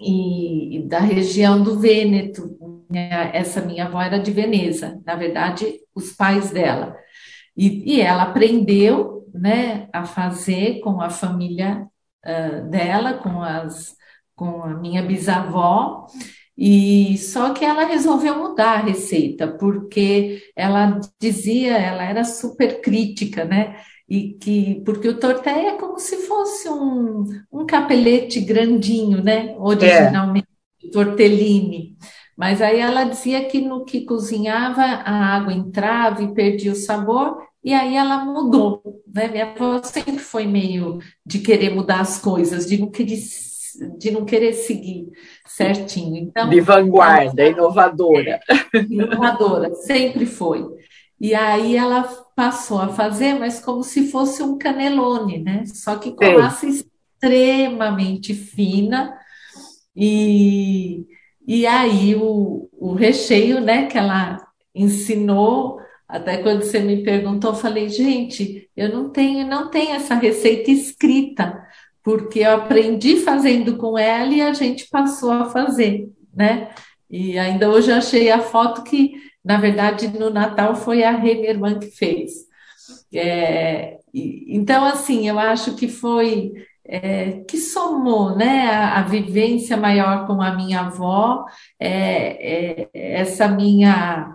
e, 0.00 0.78
e 0.78 0.82
da 0.88 0.98
região 0.98 1.62
do 1.62 1.78
Vêneto. 1.78 2.56
Né? 2.90 3.30
Essa 3.32 3.60
minha 3.60 3.86
avó 3.86 4.00
era 4.02 4.18
de 4.18 4.32
Veneza, 4.32 5.00
na 5.06 5.14
verdade, 5.14 5.80
os 5.94 6.12
pais 6.12 6.50
dela. 6.50 6.96
E, 7.56 7.96
e 7.96 8.00
ela 8.00 8.24
aprendeu 8.24 9.28
né, 9.32 9.88
a 9.92 10.04
fazer 10.04 10.80
com 10.80 11.00
a 11.00 11.10
família 11.10 11.86
uh, 12.24 12.70
dela 12.70 13.14
com 13.14 13.42
as 13.42 13.96
com 14.34 14.62
a 14.62 14.68
minha 14.74 15.02
bisavó 15.02 16.06
e 16.60 17.16
só 17.18 17.52
que 17.54 17.64
ela 17.64 17.84
resolveu 17.84 18.36
mudar 18.36 18.80
a 18.80 18.82
receita, 18.82 19.46
porque 19.46 20.42
ela 20.56 21.00
dizia, 21.20 21.78
ela 21.78 22.02
era 22.02 22.24
super 22.24 22.80
crítica, 22.80 23.44
né? 23.44 23.76
E 24.08 24.32
que, 24.40 24.82
porque 24.84 25.08
o 25.08 25.20
tortelli 25.20 25.66
é 25.66 25.78
como 25.78 26.00
se 26.00 26.16
fosse 26.26 26.68
um, 26.68 27.24
um 27.52 27.64
capelete 27.64 28.40
grandinho, 28.40 29.22
né? 29.22 29.54
Originalmente, 29.56 30.48
é. 30.82 30.90
tortellini. 30.90 31.96
Mas 32.36 32.60
aí 32.60 32.80
ela 32.80 33.04
dizia 33.04 33.44
que 33.44 33.60
no 33.60 33.84
que 33.84 34.00
cozinhava 34.04 34.82
a 34.82 35.36
água 35.36 35.52
entrava 35.52 36.24
e 36.24 36.34
perdia 36.34 36.72
o 36.72 36.76
sabor, 36.76 37.38
e 37.62 37.72
aí 37.72 37.94
ela 37.94 38.24
mudou, 38.24 38.82
né? 39.06 39.28
Minha 39.28 39.52
avó 39.52 39.80
sempre 39.84 40.18
foi 40.18 40.46
meio 40.46 40.98
de 41.24 41.38
querer 41.38 41.72
mudar 41.72 42.00
as 42.00 42.18
coisas, 42.18 42.66
de 42.66 42.78
não 42.78 42.90
querer 42.90 43.16
de 43.98 44.10
não 44.10 44.24
querer 44.24 44.52
seguir 44.52 45.08
certinho. 45.46 46.16
Então, 46.16 46.48
de 46.48 46.60
vanguarda, 46.60 47.42
ela, 47.42 47.52
inovadora. 47.52 48.40
É, 48.74 48.78
inovadora, 48.78 49.74
sempre 49.74 50.26
foi. 50.26 50.66
E 51.20 51.34
aí 51.34 51.76
ela 51.76 52.02
passou 52.36 52.80
a 52.80 52.88
fazer, 52.88 53.34
mas 53.34 53.60
como 53.60 53.82
se 53.82 54.10
fosse 54.10 54.42
um 54.42 54.56
canelone, 54.56 55.38
né? 55.38 55.64
Só 55.66 55.96
que 55.96 56.12
com 56.12 56.24
massa 56.38 56.66
extremamente 56.66 58.34
fina. 58.34 59.18
E, 59.94 61.04
e 61.46 61.66
aí 61.66 62.14
o, 62.14 62.68
o 62.72 62.94
recheio, 62.94 63.60
né, 63.60 63.86
que 63.86 63.98
ela 63.98 64.38
ensinou, 64.72 65.80
até 66.06 66.38
quando 66.38 66.62
você 66.62 66.78
me 66.78 67.02
perguntou, 67.02 67.50
eu 67.50 67.56
falei, 67.56 67.88
gente, 67.88 68.70
eu 68.76 68.88
não 68.90 69.10
tenho, 69.10 69.46
não 69.46 69.68
tenho 69.68 69.96
essa 69.96 70.14
receita 70.14 70.70
escrita 70.70 71.67
porque 72.08 72.38
eu 72.38 72.52
aprendi 72.52 73.16
fazendo 73.18 73.76
com 73.76 73.98
ela 73.98 74.32
e 74.32 74.40
a 74.40 74.54
gente 74.54 74.88
passou 74.88 75.30
a 75.30 75.44
fazer, 75.44 76.08
né? 76.34 76.70
E 77.10 77.38
ainda 77.38 77.68
hoje 77.68 77.90
eu 77.90 77.96
achei 77.96 78.30
a 78.30 78.40
foto 78.40 78.82
que, 78.82 79.12
na 79.44 79.58
verdade, 79.58 80.08
no 80.08 80.30
Natal 80.30 80.74
foi 80.74 81.02
a 81.02 81.10
Renerman 81.10 81.78
que 81.78 81.90
fez. 81.90 82.32
É, 83.12 83.98
então, 84.14 84.86
assim, 84.86 85.28
eu 85.28 85.38
acho 85.38 85.76
que 85.76 85.86
foi 85.86 86.50
é, 86.82 87.42
que 87.46 87.58
somou 87.58 88.34
né, 88.34 88.70
a, 88.70 89.00
a, 89.00 89.02
vivência 89.02 89.76
maior 89.76 90.26
com 90.26 90.40
a 90.40 90.56
minha 90.56 90.80
avó, 90.80 91.44
é, 91.78 92.86
é 92.94 93.20
essa 93.20 93.46
minha 93.48 94.34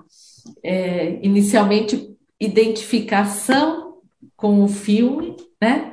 é, 0.63 1.17
inicialmente 1.23 2.15
identificação 2.39 3.95
com 4.37 4.63
o 4.63 4.67
filme, 4.67 5.35
né? 5.59 5.92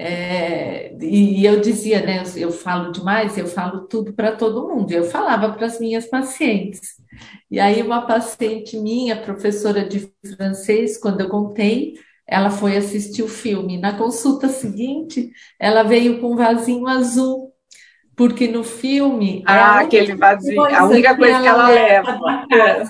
É, 0.00 0.94
e 1.00 1.44
eu 1.44 1.60
dizia, 1.60 2.00
né? 2.00 2.22
Eu, 2.22 2.42
eu, 2.42 2.52
falo 2.52 2.92
demais, 2.92 3.36
eu 3.36 3.48
falo 3.48 3.80
tudo 3.88 4.12
para 4.12 4.30
todo 4.30 4.68
mundo. 4.68 4.92
Eu 4.92 5.02
falava 5.02 5.52
para 5.52 5.66
as 5.66 5.80
minhas 5.80 6.06
pacientes. 6.06 6.92
E 7.50 7.58
aí, 7.58 7.82
uma 7.82 8.06
paciente 8.06 8.78
minha, 8.78 9.20
professora 9.20 9.84
de 9.84 10.08
francês, 10.36 10.96
quando 10.96 11.20
eu 11.20 11.28
contei, 11.28 11.94
ela 12.24 12.48
foi 12.48 12.76
assistir 12.76 13.24
o 13.24 13.28
filme. 13.28 13.76
Na 13.76 13.98
consulta 13.98 14.46
seguinte, 14.46 15.32
ela 15.58 15.82
veio 15.82 16.20
com 16.20 16.32
um 16.32 16.36
vasinho 16.36 16.86
azul, 16.86 17.52
porque 18.14 18.46
no 18.46 18.62
filme. 18.62 19.42
Ah, 19.44 19.80
aquele 19.80 20.14
vasinho, 20.14 20.62
a 20.62 20.84
única 20.84 21.16
coisa 21.16 21.40
que 21.40 21.46
ela, 21.48 21.66
que 21.66 21.74
ela 21.74 21.84
leva. 21.84 22.20
leva 22.52 22.88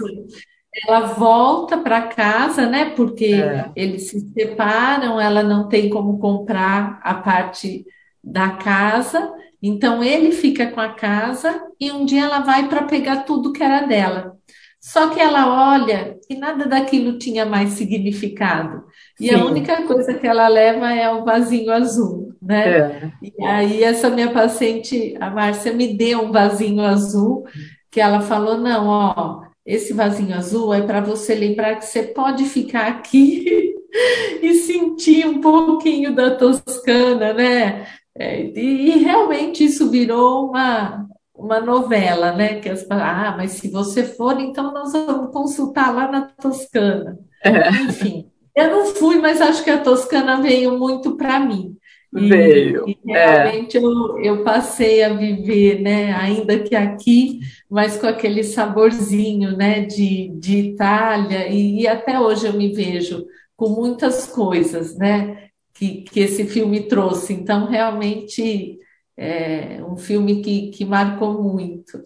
ela 0.86 1.00
volta 1.00 1.78
para 1.78 2.02
casa, 2.02 2.66
né? 2.66 2.92
Porque 2.96 3.34
é. 3.34 3.70
eles 3.74 4.08
se 4.08 4.20
separam, 4.32 5.20
ela 5.20 5.42
não 5.42 5.68
tem 5.68 5.88
como 5.88 6.18
comprar 6.18 7.00
a 7.02 7.14
parte 7.14 7.84
da 8.22 8.50
casa, 8.50 9.32
então 9.62 10.02
ele 10.04 10.32
fica 10.32 10.66
com 10.66 10.80
a 10.80 10.90
casa 10.90 11.62
e 11.80 11.90
um 11.90 12.04
dia 12.04 12.24
ela 12.24 12.40
vai 12.40 12.68
para 12.68 12.82
pegar 12.82 13.24
tudo 13.24 13.52
que 13.52 13.62
era 13.62 13.86
dela. 13.86 14.36
Só 14.80 15.10
que 15.10 15.20
ela 15.20 15.72
olha 15.74 16.16
e 16.30 16.36
nada 16.36 16.66
daquilo 16.66 17.18
tinha 17.18 17.44
mais 17.44 17.70
significado. 17.70 18.84
E 19.20 19.28
Sim. 19.28 19.34
a 19.34 19.44
única 19.44 19.82
coisa 19.82 20.14
que 20.14 20.26
ela 20.26 20.46
leva 20.46 20.92
é 20.94 21.10
o 21.12 21.24
vasinho 21.24 21.72
azul, 21.72 22.34
né? 22.40 22.68
É. 22.68 23.12
E 23.22 23.44
aí 23.44 23.82
essa 23.82 24.08
minha 24.08 24.30
paciente, 24.30 25.16
a 25.20 25.30
Márcia, 25.30 25.72
me 25.72 25.96
deu 25.96 26.22
um 26.22 26.32
vasinho 26.32 26.82
azul 26.82 27.44
que 27.90 28.00
ela 28.00 28.20
falou: 28.20 28.58
não, 28.58 28.86
ó, 28.86 29.47
esse 29.68 29.92
vasinho 29.92 30.34
azul 30.34 30.72
é 30.72 30.80
para 30.80 31.02
você 31.02 31.34
lembrar 31.34 31.76
que 31.76 31.84
você 31.84 32.02
pode 32.02 32.44
ficar 32.44 32.86
aqui 32.86 33.74
e 34.40 34.54
sentir 34.54 35.26
um 35.26 35.42
pouquinho 35.42 36.14
da 36.14 36.34
Toscana, 36.34 37.34
né? 37.34 37.86
É, 38.16 38.44
e, 38.44 38.96
e, 38.96 38.98
realmente 38.98 39.62
isso 39.62 39.90
virou 39.90 40.48
uma, 40.48 41.06
uma 41.36 41.60
novela, 41.60 42.32
né? 42.32 42.60
Que 42.60 42.70
as, 42.70 42.86
ah, 42.90 43.34
mas 43.36 43.52
se 43.52 43.70
você 43.70 44.04
for, 44.04 44.40
então 44.40 44.72
nós 44.72 44.92
vamos 44.92 45.30
consultar 45.32 45.94
lá 45.94 46.10
na 46.10 46.22
Toscana. 46.22 47.18
É. 47.44 47.68
Enfim, 47.68 48.26
eu 48.56 48.70
não 48.70 48.86
fui, 48.86 49.18
mas 49.18 49.42
acho 49.42 49.62
que 49.62 49.70
a 49.70 49.82
Toscana 49.82 50.40
veio 50.40 50.78
muito 50.78 51.14
para 51.14 51.38
mim. 51.38 51.76
Veio. 52.12 52.88
E, 52.88 52.98
e 53.04 53.12
é. 53.12 53.42
realmente 53.42 53.76
é. 53.76 53.80
eu, 53.80 54.18
eu 54.18 54.44
passei 54.44 55.02
a 55.02 55.12
viver, 55.12 55.80
né, 55.80 56.12
ainda 56.12 56.58
que 56.58 56.74
aqui, 56.74 57.40
mas 57.70 57.98
com 57.98 58.06
aquele 58.06 58.42
saborzinho, 58.42 59.56
né, 59.56 59.82
de, 59.82 60.28
de 60.38 60.58
Itália, 60.58 61.48
e, 61.48 61.82
e 61.82 61.86
até 61.86 62.18
hoje 62.18 62.46
eu 62.46 62.54
me 62.54 62.72
vejo 62.72 63.26
com 63.56 63.68
muitas 63.70 64.26
coisas, 64.26 64.96
né, 64.96 65.48
que, 65.74 66.02
que 66.02 66.20
esse 66.20 66.46
filme 66.46 66.88
trouxe. 66.88 67.32
Então, 67.34 67.66
realmente, 67.66 68.78
é 69.16 69.82
um 69.84 69.96
filme 69.96 70.42
que, 70.42 70.70
que 70.70 70.84
marcou 70.84 71.42
muito. 71.42 72.00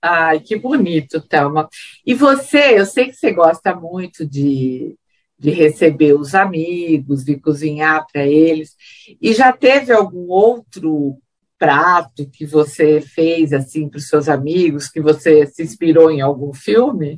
Ai, 0.00 0.40
que 0.40 0.56
bonito, 0.56 1.20
Thelma. 1.20 1.68
E 2.06 2.14
você, 2.14 2.78
eu 2.78 2.86
sei 2.86 3.06
que 3.06 3.14
você 3.14 3.32
gosta 3.32 3.74
muito 3.74 4.24
de, 4.24 4.96
de 5.38 5.50
receber 5.50 6.14
os 6.14 6.34
amigos, 6.34 7.24
de 7.24 7.38
cozinhar 7.38 8.06
para 8.12 8.26
eles. 8.26 8.74
E 9.20 9.32
já 9.32 9.52
teve 9.52 9.92
algum 9.92 10.28
outro 10.28 11.16
prato 11.58 12.28
que 12.30 12.46
você 12.46 13.00
fez 13.00 13.52
assim 13.52 13.88
para 13.88 13.98
os 13.98 14.08
seus 14.08 14.28
amigos, 14.28 14.88
que 14.88 15.00
você 15.00 15.46
se 15.46 15.62
inspirou 15.62 16.10
em 16.10 16.20
algum 16.20 16.52
filme? 16.52 17.16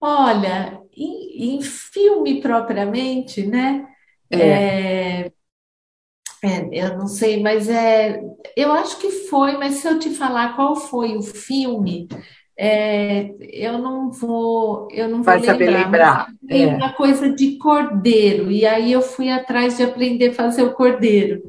Olha, 0.00 0.80
em, 0.96 1.56
em 1.56 1.62
filme 1.62 2.40
propriamente, 2.40 3.46
né? 3.46 3.86
É. 4.30 4.38
É, 4.38 5.32
é, 6.42 6.68
eu 6.72 6.96
não 6.96 7.08
sei, 7.08 7.42
mas 7.42 7.68
é, 7.68 8.20
eu 8.56 8.70
acho 8.72 8.98
que 8.98 9.10
foi, 9.10 9.56
mas 9.56 9.76
se 9.76 9.88
eu 9.88 9.98
te 9.98 10.10
falar 10.10 10.54
qual 10.54 10.76
foi 10.76 11.16
o 11.16 11.22
filme, 11.22 12.06
é, 12.60 13.36
eu 13.52 13.78
não 13.78 14.10
vou, 14.10 14.88
eu 14.90 15.06
não 15.08 15.18
vou 15.18 15.24
Vai 15.24 15.40
saber 15.44 15.70
lembrar. 15.70 16.26
Tem 16.48 16.64
é. 16.64 16.74
uma 16.74 16.92
coisa 16.92 17.30
de 17.30 17.56
cordeiro, 17.56 18.50
e 18.50 18.66
aí 18.66 18.90
eu 18.90 19.00
fui 19.00 19.30
atrás 19.30 19.76
de 19.76 19.84
aprender 19.84 20.30
a 20.30 20.34
fazer 20.34 20.64
o 20.64 20.72
cordeiro. 20.72 21.40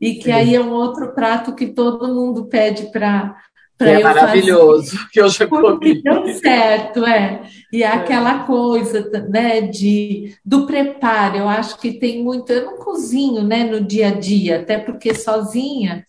E 0.00 0.14
que 0.14 0.24
Sim. 0.24 0.32
aí 0.32 0.54
é 0.56 0.60
um 0.60 0.72
outro 0.72 1.14
prato 1.14 1.54
que 1.54 1.68
todo 1.68 2.12
mundo 2.12 2.46
pede 2.46 2.90
para 2.90 3.36
para 3.78 3.90
é 3.90 4.02
maravilhoso, 4.02 4.96
fazer, 4.96 5.08
que 5.12 5.20
eu 5.20 5.28
já 5.28 5.46
comi. 5.46 6.02
Deu 6.02 6.28
certo, 6.38 7.04
é. 7.04 7.42
E 7.70 7.82
é 7.82 7.88
aquela 7.88 8.44
coisa, 8.44 9.08
né, 9.28 9.60
de, 9.60 10.34
do 10.42 10.66
preparo, 10.66 11.36
eu 11.36 11.48
acho 11.48 11.78
que 11.78 11.92
tem 11.92 12.24
muito, 12.24 12.50
eu 12.50 12.64
não 12.64 12.78
cozinho, 12.78 13.42
né, 13.42 13.64
no 13.64 13.82
dia 13.82 14.08
a 14.08 14.12
dia, 14.12 14.60
até 14.60 14.78
porque 14.78 15.14
sozinha, 15.14 16.06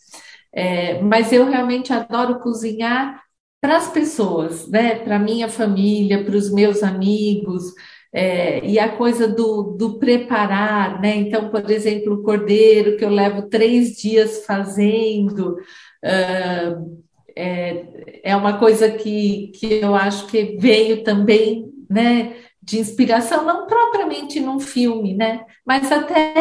é, 0.54 1.02
mas 1.02 1.34
eu 1.34 1.46
realmente 1.46 1.91
adoro 1.91 2.39
cozinhar 2.39 3.27
para 3.62 3.78
as 3.78 3.89
pessoas, 3.89 4.67
né? 4.67 4.96
Para 4.96 5.20
minha 5.20 5.50
família, 5.50 6.24
para 6.24 6.36
os 6.36 6.52
meus 6.52 6.84
amigos, 6.84 7.74
é, 8.13 8.65
e 8.65 8.80
a 8.80 8.89
coisa 8.89 9.28
do, 9.28 9.76
do 9.78 10.00
preparar, 10.00 11.02
né? 11.02 11.15
Então, 11.15 11.50
por 11.50 11.70
exemplo, 11.70 12.13
o 12.13 12.24
cordeiro 12.24 12.98
que 12.98 13.06
eu 13.06 13.10
levo 13.10 13.50
três 13.50 13.98
dias 13.98 14.46
fazendo. 14.46 15.58
Uh, 16.04 17.08
é, 17.38 18.22
é 18.24 18.36
uma 18.36 18.58
coisa 18.58 18.89
que, 18.89 19.52
que 19.56 19.74
eu 19.76 19.93
acho 19.93 20.26
que 20.26 20.58
veio 20.60 21.04
também, 21.04 21.72
né, 21.88 22.36
de 22.62 22.80
inspiração, 22.80 23.46
não 23.46 23.67
propriamente 23.67 24.39
num 24.39 24.60
filme, 24.60 25.13
né, 25.13 25.46
mas 25.63 25.91
até 25.91 26.34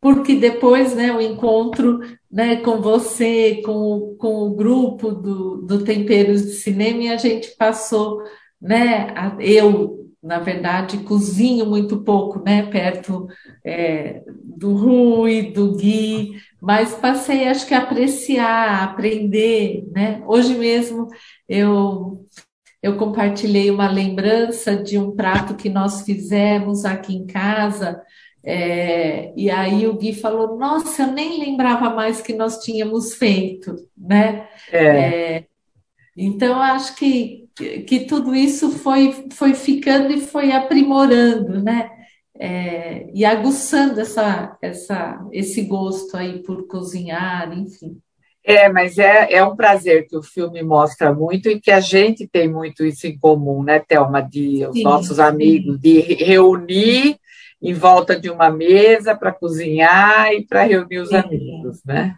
porque 0.00 0.36
depois, 0.36 0.94
né, 0.94 1.12
o 1.12 1.20
encontro 1.20 2.00
né, 2.30 2.56
com 2.56 2.80
você, 2.80 3.60
com, 3.64 4.16
com 4.18 4.48
o 4.48 4.54
grupo 4.54 5.10
do, 5.12 5.58
do 5.62 5.84
Temperos 5.84 6.42
de 6.42 6.52
Cinema, 6.52 7.02
e 7.02 7.08
a 7.08 7.16
gente 7.16 7.56
passou, 7.56 8.22
né, 8.60 9.12
a, 9.14 9.36
eu, 9.40 10.08
na 10.22 10.38
verdade, 10.38 10.98
cozinho 10.98 11.66
muito 11.66 12.02
pouco, 12.02 12.42
né, 12.42 12.62
perto 12.70 13.26
é, 13.64 14.22
do 14.26 14.74
Rui, 14.74 15.52
do 15.52 15.76
Gui, 15.76 16.32
mas 16.60 16.94
passei, 16.94 17.46
acho 17.48 17.66
que, 17.66 17.74
a 17.74 17.78
apreciar, 17.78 18.80
a 18.80 18.84
aprender, 18.84 19.84
né, 19.92 20.22
hoje 20.26 20.54
mesmo 20.54 21.08
eu 21.48 22.26
eu 22.82 22.96
compartilhei 22.96 23.70
uma 23.70 23.88
lembrança 23.90 24.76
de 24.76 24.98
um 24.98 25.14
prato 25.14 25.56
que 25.56 25.68
nós 25.68 26.02
fizemos 26.02 26.84
aqui 26.84 27.14
em 27.14 27.26
casa, 27.26 28.02
É, 28.44 29.32
e 29.36 29.50
aí 29.50 29.86
o 29.86 29.96
Gui 29.98 30.14
falou: 30.14 30.58
Nossa, 30.58 31.02
eu 31.02 31.12
nem 31.12 31.40
lembrava 31.40 31.90
mais 31.90 32.22
que 32.22 32.32
nós 32.34 32.58
tínhamos 32.64 33.14
feito, 33.14 33.76
né? 33.96 34.48
É. 34.72 35.36
É, 35.38 35.46
então, 36.16 36.60
acho 36.60 36.96
que, 36.96 37.48
que 37.86 38.06
tudo 38.06 38.34
isso 38.34 38.70
foi, 38.70 39.28
foi 39.32 39.54
ficando 39.54 40.12
e 40.12 40.20
foi 40.20 40.52
aprimorando, 40.52 41.62
né? 41.62 41.90
É, 42.38 43.10
e 43.14 43.24
aguçando 43.24 44.00
essa, 44.00 44.56
essa, 44.62 45.20
esse 45.32 45.62
gosto 45.64 46.16
aí 46.16 46.42
por 46.42 46.66
cozinhar, 46.66 47.52
enfim. 47.58 48.00
É, 48.44 48.68
mas 48.68 48.98
é, 48.98 49.34
é 49.34 49.44
um 49.44 49.54
prazer 49.54 50.06
que 50.08 50.16
o 50.16 50.22
filme 50.22 50.62
mostra 50.62 51.12
muito 51.12 51.48
e 51.50 51.60
que 51.60 51.70
a 51.70 51.80
gente 51.80 52.26
tem 52.26 52.48
muito 52.48 52.84
isso 52.84 53.06
em 53.06 53.18
comum, 53.18 53.62
né, 53.62 53.78
Thelma? 53.78 54.22
De 54.22 54.66
os 54.66 54.76
sim, 54.76 54.82
nossos 54.82 55.20
amigos, 55.20 55.74
sim. 55.74 55.80
de 55.80 56.00
reunir 56.00 57.18
em 57.62 57.74
volta 57.74 58.18
de 58.18 58.30
uma 58.30 58.48
mesa 58.48 59.14
para 59.14 59.32
cozinhar 59.32 60.32
e 60.32 60.46
para 60.46 60.62
reunir 60.62 60.98
os 60.98 61.10
sim, 61.10 61.16
amigos, 61.16 61.84
né? 61.84 62.14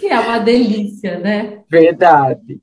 Que 0.00 0.08
é 0.08 0.18
uma 0.18 0.40
delícia, 0.40 1.18
né? 1.18 1.62
Verdade. 1.70 2.60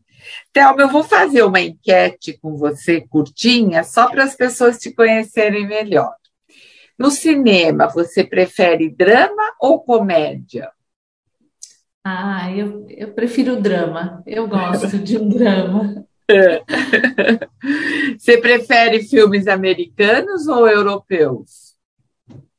Thelma, 0.52 0.82
eu 0.82 0.90
vou 0.90 1.04
fazer 1.04 1.44
uma 1.44 1.62
enquete 1.62 2.38
com 2.42 2.58
você, 2.58 3.02
curtinha, 3.02 3.84
só 3.84 4.10
para 4.10 4.24
as 4.26 4.36
pessoas 4.36 4.78
te 4.78 4.94
conhecerem 4.94 5.66
melhor. 5.66 6.14
No 7.00 7.10
cinema, 7.10 7.88
você 7.88 8.24
prefere 8.24 8.90
drama 8.90 9.54
ou 9.60 9.80
comédia? 9.82 10.70
Ah, 12.04 12.52
eu, 12.52 12.86
eu 12.90 13.14
prefiro 13.14 13.62
drama. 13.62 14.22
Eu 14.28 14.48
gosto 14.48 15.00
de 15.00 15.18
um 15.18 15.30
drama. 15.30 16.06
Você 18.18 18.38
prefere 18.38 19.04
filmes 19.04 19.48
americanos 19.48 20.48
ou 20.48 20.68
europeus? 20.68 21.76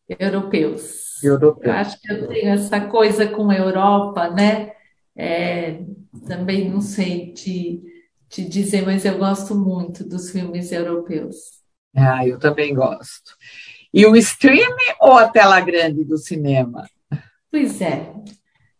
Europeus. 0.08 1.22
Europeus. 1.22 1.66
Eu 1.66 1.72
acho 1.72 2.00
que 2.00 2.12
eu 2.12 2.28
tenho 2.28 2.48
essa 2.48 2.80
coisa 2.88 3.26
com 3.28 3.50
a 3.50 3.56
Europa, 3.56 4.30
né? 4.30 4.72
É, 5.16 5.80
também 6.26 6.70
não 6.70 6.80
sei 6.80 7.32
te, 7.32 7.82
te 8.28 8.48
dizer, 8.48 8.82
mas 8.84 9.04
eu 9.04 9.18
gosto 9.18 9.54
muito 9.54 10.08
dos 10.08 10.30
filmes 10.30 10.72
europeus. 10.72 11.36
Ah, 11.94 12.26
eu 12.26 12.38
também 12.38 12.74
gosto. 12.74 13.36
E 13.92 14.04
o 14.06 14.16
streaming 14.16 14.94
ou 15.00 15.12
a 15.12 15.28
tela 15.28 15.60
grande 15.60 16.04
do 16.04 16.18
cinema? 16.18 16.88
Pois 17.50 17.80
é, 17.80 18.12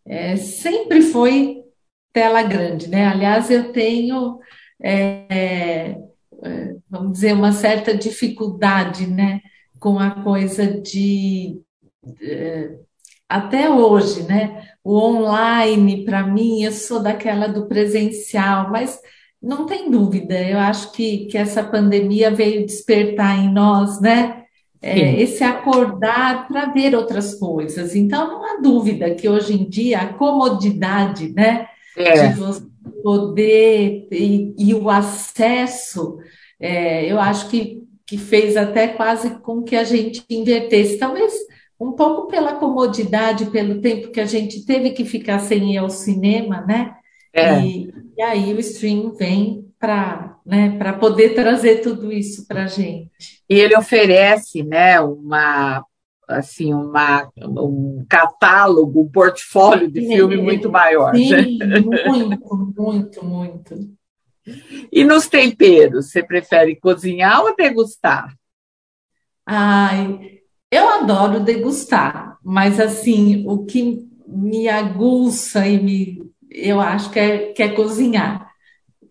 é 0.07 0.35
sempre 0.35 1.01
foi 1.01 1.63
tela 2.13 2.43
grande, 2.43 2.87
né? 2.87 3.07
Aliás, 3.07 3.49
eu 3.51 3.71
tenho, 3.71 4.39
é, 4.81 5.97
é, 6.43 6.75
vamos 6.89 7.13
dizer, 7.13 7.33
uma 7.33 7.51
certa 7.51 7.95
dificuldade, 7.95 9.07
né, 9.07 9.41
com 9.79 9.99
a 9.99 10.23
coisa 10.23 10.65
de 10.81 11.61
é, 12.21 12.77
até 13.27 13.69
hoje, 13.69 14.23
né? 14.23 14.69
O 14.83 14.97
online, 14.97 16.05
para 16.05 16.25
mim, 16.25 16.63
eu 16.63 16.71
sou 16.71 17.01
daquela 17.01 17.47
do 17.47 17.67
presencial, 17.67 18.71
mas 18.71 18.99
não 19.41 19.65
tem 19.65 19.89
dúvida, 19.91 20.39
eu 20.41 20.59
acho 20.59 20.91
que, 20.91 21.25
que 21.27 21.37
essa 21.37 21.63
pandemia 21.63 22.31
veio 22.31 22.65
despertar 22.65 23.37
em 23.37 23.51
nós, 23.51 23.99
né? 24.01 24.44
É, 24.85 25.19
esse 25.19 25.43
acordar 25.43 26.47
para 26.47 26.67
ver 26.67 26.93
outras 26.95 27.33
coisas. 27.33 27.95
Então, 27.95 28.27
não 28.27 28.45
há 28.45 28.61
dúvida 28.61 29.15
que 29.15 29.27
hoje 29.27 29.53
em 29.53 29.67
dia 29.67 29.99
a 29.99 30.13
comodidade, 30.13 31.33
né? 31.33 31.67
É. 31.97 32.27
De 32.27 32.39
você 32.39 32.61
poder 33.01 34.07
e, 34.11 34.53
e 34.57 34.73
o 34.75 34.89
acesso, 34.89 36.17
é, 36.59 37.11
eu 37.11 37.19
acho 37.19 37.49
que, 37.49 37.83
que 38.05 38.17
fez 38.17 38.55
até 38.55 38.87
quase 38.87 39.39
com 39.39 39.63
que 39.63 39.75
a 39.75 39.83
gente 39.83 40.23
invertesse. 40.29 40.99
Talvez 40.99 41.33
um 41.79 41.91
pouco 41.93 42.27
pela 42.27 42.53
comodidade, 42.53 43.47
pelo 43.47 43.81
tempo 43.81 44.11
que 44.11 44.21
a 44.21 44.25
gente 44.25 44.65
teve 44.65 44.91
que 44.91 45.03
ficar 45.03 45.39
sem 45.39 45.73
ir 45.73 45.77
ao 45.77 45.89
cinema, 45.89 46.61
né? 46.61 46.93
É. 47.33 47.59
E, 47.59 47.93
e 48.17 48.21
aí 48.21 48.53
o 48.53 48.59
stream 48.59 49.13
vem 49.13 49.64
para 49.79 50.37
né, 50.45 50.77
para 50.77 50.93
poder 50.93 51.33
trazer 51.33 51.81
tudo 51.81 52.11
isso 52.11 52.47
para 52.47 52.63
a 52.63 52.67
gente. 52.67 53.09
E 53.49 53.59
ele 53.59 53.75
oferece 53.75 54.63
né, 54.63 54.99
uma 55.01 55.83
assim 56.27 56.73
uma, 56.73 57.29
um 57.37 58.05
catálogo, 58.09 59.01
um 59.01 59.09
portfólio 59.09 59.89
de 59.89 60.01
filme 60.01 60.37
muito 60.37 60.71
maior. 60.71 61.15
Sim, 61.15 61.57
né? 61.57 61.79
muito, 61.79 62.73
muito, 62.75 63.25
muito. 63.25 63.95
E 64.91 65.03
nos 65.03 65.27
temperos, 65.27 66.11
você 66.11 66.23
prefere 66.23 66.75
cozinhar 66.75 67.41
ou 67.41 67.55
degustar? 67.55 68.35
Ai, 69.45 70.39
eu 70.71 70.87
adoro 70.89 71.39
degustar, 71.39 72.37
mas 72.43 72.79
assim, 72.79 73.45
o 73.47 73.65
que 73.65 74.07
me 74.27 74.67
aguça 74.67 75.67
e 75.67 75.81
me, 75.81 76.31
eu 76.49 76.79
acho 76.79 77.11
que 77.11 77.19
é, 77.19 77.53
que 77.53 77.63
é 77.63 77.69
cozinhar, 77.69 78.51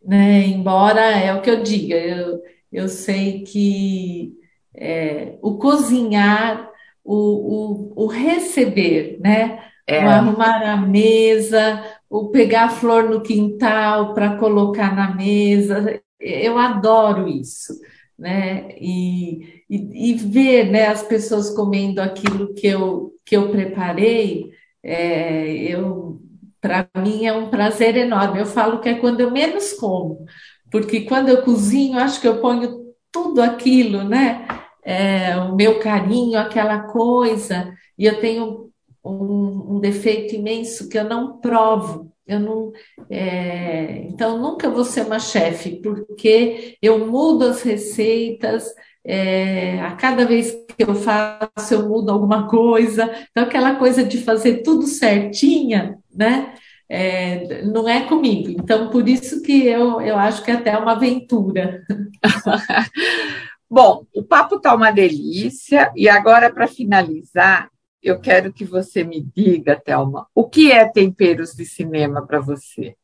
né? 0.07 0.47
Embora 0.47 1.01
é 1.01 1.35
o 1.35 1.41
que 1.43 1.51
eu 1.51 1.63
diga, 1.63 1.97
eu, 1.97 2.43
eu 2.73 2.89
sei 2.89 3.43
que 3.43 4.35
é, 4.75 5.39
o 5.43 5.59
cozinhar, 5.59 6.71
o, 7.05 7.95
o, 7.97 8.05
o 8.05 8.07
receber, 8.07 9.19
né? 9.21 9.61
É. 9.87 10.05
O 10.05 10.09
arrumar 10.09 10.63
a 10.63 10.77
mesa, 10.77 11.83
o 12.09 12.31
pegar 12.31 12.65
a 12.65 12.71
flor 12.71 13.05
no 13.05 13.23
quintal 13.23 14.15
para 14.15 14.37
colocar 14.39 14.95
na 14.95 15.15
mesa, 15.15 16.01
eu 16.19 16.59
adoro 16.59 17.29
isso 17.29 17.75
né? 18.19 18.69
E, 18.81 19.63
e, 19.69 20.11
e, 20.11 20.15
ver 20.15 20.71
né, 20.71 20.87
as 20.87 21.03
pessoas 21.03 21.51
comendo 21.51 22.01
aquilo 22.01 22.55
que 22.55 22.67
eu, 22.67 23.13
que 23.25 23.37
eu 23.37 23.51
preparei, 23.51 24.51
é, 24.83 25.53
eu 25.55 26.21
para 26.65 26.89
mim 26.97 27.27
é 27.27 27.33
um 27.35 27.51
prazer 27.51 27.95
enorme. 27.95 28.41
Eu 28.41 28.47
falo 28.47 28.81
que 28.81 28.89
é 28.89 28.95
quando 28.95 29.21
eu 29.21 29.31
menos 29.31 29.75
como, 29.75 30.25
porque 30.71 31.03
quando 31.03 31.29
eu 31.29 31.43
cozinho, 31.43 31.99
acho 31.99 32.19
que 32.23 32.27
eu 32.27 32.41
ponho 32.41 32.87
tudo 33.13 33.43
aquilo, 33.43 34.03
né? 34.03 34.47
É, 34.83 35.37
o 35.37 35.55
meu 35.55 35.79
carinho, 35.79 36.39
aquela 36.39 36.85
coisa, 36.85 37.71
e 37.99 38.07
eu 38.07 38.19
tenho 38.19 38.71
um, 39.05 39.75
um 39.77 39.79
defeito 39.79 40.35
imenso 40.35 40.89
que 40.89 40.97
eu 40.97 41.05
não 41.05 41.39
provo. 41.39 42.11
Eu 42.27 42.41
não, 42.41 42.73
é, 43.11 44.07
então, 44.09 44.39
nunca 44.39 44.71
vou 44.71 44.87
ser 44.87 45.03
uma 45.05 45.19
chefe, 45.19 45.83
porque 45.83 46.79
eu 46.81 47.07
mudo 47.07 47.45
as 47.45 47.61
receitas, 47.61 48.73
é, 49.05 49.81
a 49.81 49.93
cada 49.93 50.25
vez 50.25 50.51
que 50.77 50.83
eu 50.83 50.95
faço, 50.95 51.75
eu 51.75 51.89
mudo 51.89 52.11
alguma 52.11 52.49
coisa. 52.49 53.13
Então, 53.31 53.45
aquela 53.45 53.77
coisa 53.77 54.05
de 54.05 54.19
fazer 54.19 54.63
tudo 54.63 54.87
certinha, 54.87 55.99
né? 56.13 56.55
É, 56.89 57.63
não 57.63 57.89
é 57.89 58.07
comigo. 58.07 58.51
Então, 58.51 58.91
por 58.91 59.09
isso 59.09 59.43
que 59.43 59.67
eu, 59.67 60.01
eu 60.01 60.17
acho 60.17 60.43
que 60.43 60.51
é 60.51 60.55
até 60.55 60.77
uma 60.77 60.93
aventura. 60.93 61.83
Bom, 63.69 64.07
o 64.15 64.23
papo 64.23 64.57
está 64.57 64.75
uma 64.75 64.91
delícia, 64.91 65.93
e 65.97 66.09
agora, 66.09 66.53
para 66.53 66.69
finalizar, 66.69 67.69
eu 68.03 68.21
quero 68.21 68.53
que 68.53 68.65
você 68.65 69.03
me 69.03 69.21
diga, 69.35 69.81
Thelma, 69.83 70.27
o 70.35 70.49
que 70.49 70.71
é 70.71 70.87
temperos 70.87 71.53
de 71.53 71.65
cinema 71.65 72.25
para 72.27 72.39
você? 72.39 72.95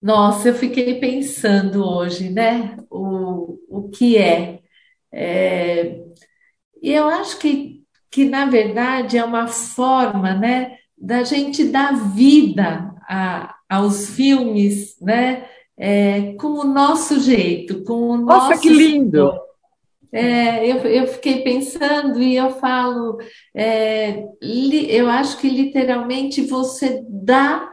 Nossa, 0.00 0.48
eu 0.48 0.54
fiquei 0.54 1.00
pensando 1.00 1.84
hoje, 1.84 2.30
né? 2.30 2.76
O, 2.90 3.58
o 3.68 3.88
que 3.90 4.16
é. 4.16 4.60
é. 5.12 6.00
E 6.80 6.92
eu 6.92 7.08
acho 7.08 7.38
que, 7.38 7.82
que, 8.10 8.24
na 8.24 8.46
verdade, 8.46 9.18
é 9.18 9.24
uma 9.24 9.48
forma, 9.48 10.34
né, 10.34 10.76
da 10.96 11.24
gente 11.24 11.64
dar 11.64 11.92
vida 12.14 12.94
a, 13.08 13.56
aos 13.68 14.10
filmes, 14.10 14.96
né? 15.00 15.46
É, 15.76 16.32
com 16.34 16.48
o 16.48 16.64
nosso 16.64 17.20
jeito, 17.20 17.84
com 17.84 18.10
o 18.10 18.16
Nossa, 18.18 18.50
nosso. 18.50 18.62
que 18.62 18.68
lindo! 18.68 19.32
É, 20.10 20.66
eu, 20.66 20.76
eu 20.78 21.06
fiquei 21.06 21.42
pensando 21.42 22.20
e 22.22 22.34
eu 22.34 22.50
falo, 22.50 23.18
é, 23.54 24.24
li, 24.42 24.90
eu 24.90 25.08
acho 25.08 25.38
que 25.38 25.48
literalmente 25.50 26.40
você 26.42 27.04
dá 27.08 27.70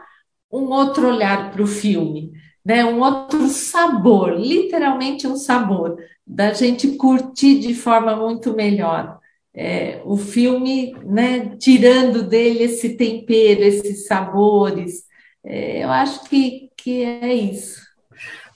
um 0.52 0.70
outro 0.70 1.08
olhar 1.08 1.52
para 1.52 1.62
o 1.62 1.66
filme, 1.66 2.32
né? 2.64 2.84
um 2.84 3.00
outro 3.00 3.48
sabor, 3.48 4.38
literalmente 4.38 5.26
um 5.26 5.36
sabor, 5.36 5.96
da 6.26 6.52
gente 6.52 6.96
curtir 6.96 7.58
de 7.60 7.74
forma 7.74 8.16
muito 8.16 8.54
melhor. 8.54 9.18
É, 9.54 10.02
o 10.04 10.16
filme, 10.18 10.94
né, 11.04 11.56
tirando 11.56 12.22
dele 12.22 12.64
esse 12.64 12.96
tempero, 12.96 13.62
esses 13.62 14.06
sabores, 14.06 15.04
é, 15.42 15.82
eu 15.84 15.90
acho 15.90 16.24
que, 16.24 16.70
que 16.76 17.02
é 17.02 17.32
isso. 17.32 17.86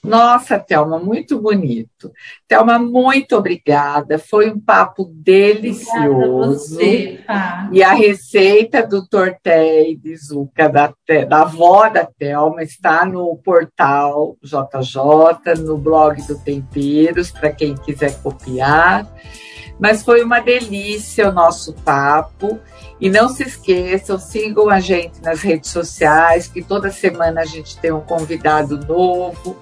Nossa, 0.03 0.59
Thelma, 0.59 0.99
muito 0.99 1.39
bonito. 1.39 2.11
Thelma, 2.51 2.77
muito 2.77 3.37
obrigada. 3.37 4.19
Foi 4.19 4.51
um 4.51 4.59
papo 4.59 5.09
delicioso. 5.15 6.75
Você, 6.75 7.21
e 7.71 7.81
a 7.81 7.93
receita 7.93 8.85
do 8.85 9.07
tortéi 9.07 9.95
de 9.95 10.13
zuca 10.17 10.67
da, 10.67 10.93
da 11.29 11.43
avó 11.43 11.87
da 11.87 12.05
Thelma 12.05 12.61
está 12.61 13.05
no 13.05 13.37
portal 13.37 14.35
JJ, 14.43 15.63
no 15.63 15.77
blog 15.77 16.21
do 16.23 16.37
Temperos, 16.39 17.31
para 17.31 17.51
quem 17.51 17.73
quiser 17.73 18.21
copiar. 18.21 19.07
Mas 19.79 20.03
foi 20.03 20.21
uma 20.21 20.41
delícia 20.41 21.29
o 21.29 21.31
nosso 21.31 21.71
papo. 21.71 22.59
E 22.99 23.09
não 23.09 23.29
se 23.29 23.43
esqueçam, 23.43 24.19
sigam 24.19 24.69
a 24.69 24.81
gente 24.81 25.21
nas 25.23 25.41
redes 25.41 25.71
sociais, 25.71 26.47
que 26.47 26.61
toda 26.61 26.91
semana 26.91 27.41
a 27.41 27.45
gente 27.45 27.77
tem 27.79 27.93
um 27.93 28.01
convidado 28.01 28.77
novo 28.85 29.57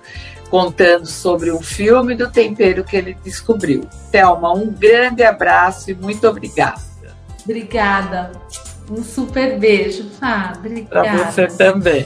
contando 0.50 1.06
sobre 1.06 1.52
um 1.52 1.62
filme 1.62 2.16
do 2.16 2.30
tempero 2.30 2.84
que 2.84 2.98
ele 2.98 3.16
descobriu. 3.24 3.82
Thelma, 4.12 4.54
um 4.54 4.72
grande 4.72 5.24
abraço 5.24 5.92
e 5.92 5.96
muito 5.96 6.28
obrigada. 6.28 6.82
Obrigada. 7.44 8.32
Um 8.90 9.04
super 9.04 9.60
beijo, 9.60 10.10
Fá. 10.20 10.54
Obrigada. 10.58 10.90
Para 10.90 11.32
você 11.32 11.48
também. 11.48 12.06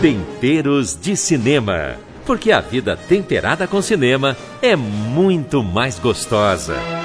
Temperos 0.00 0.98
de 1.00 1.16
Cinema. 1.16 1.96
Porque 2.26 2.52
a 2.52 2.60
vida 2.60 2.96
temperada 2.96 3.66
com 3.66 3.82
cinema 3.82 4.36
é 4.60 4.76
muito 4.76 5.62
mais 5.62 5.98
gostosa. 5.98 7.01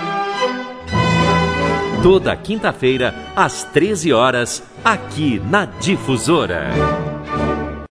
Toda 2.03 2.35
quinta-feira, 2.35 3.13
às 3.35 3.63
13 3.63 4.13
horas, 4.13 4.63
aqui 4.85 5.41
na 5.49 5.65
Difusora. 5.65 6.69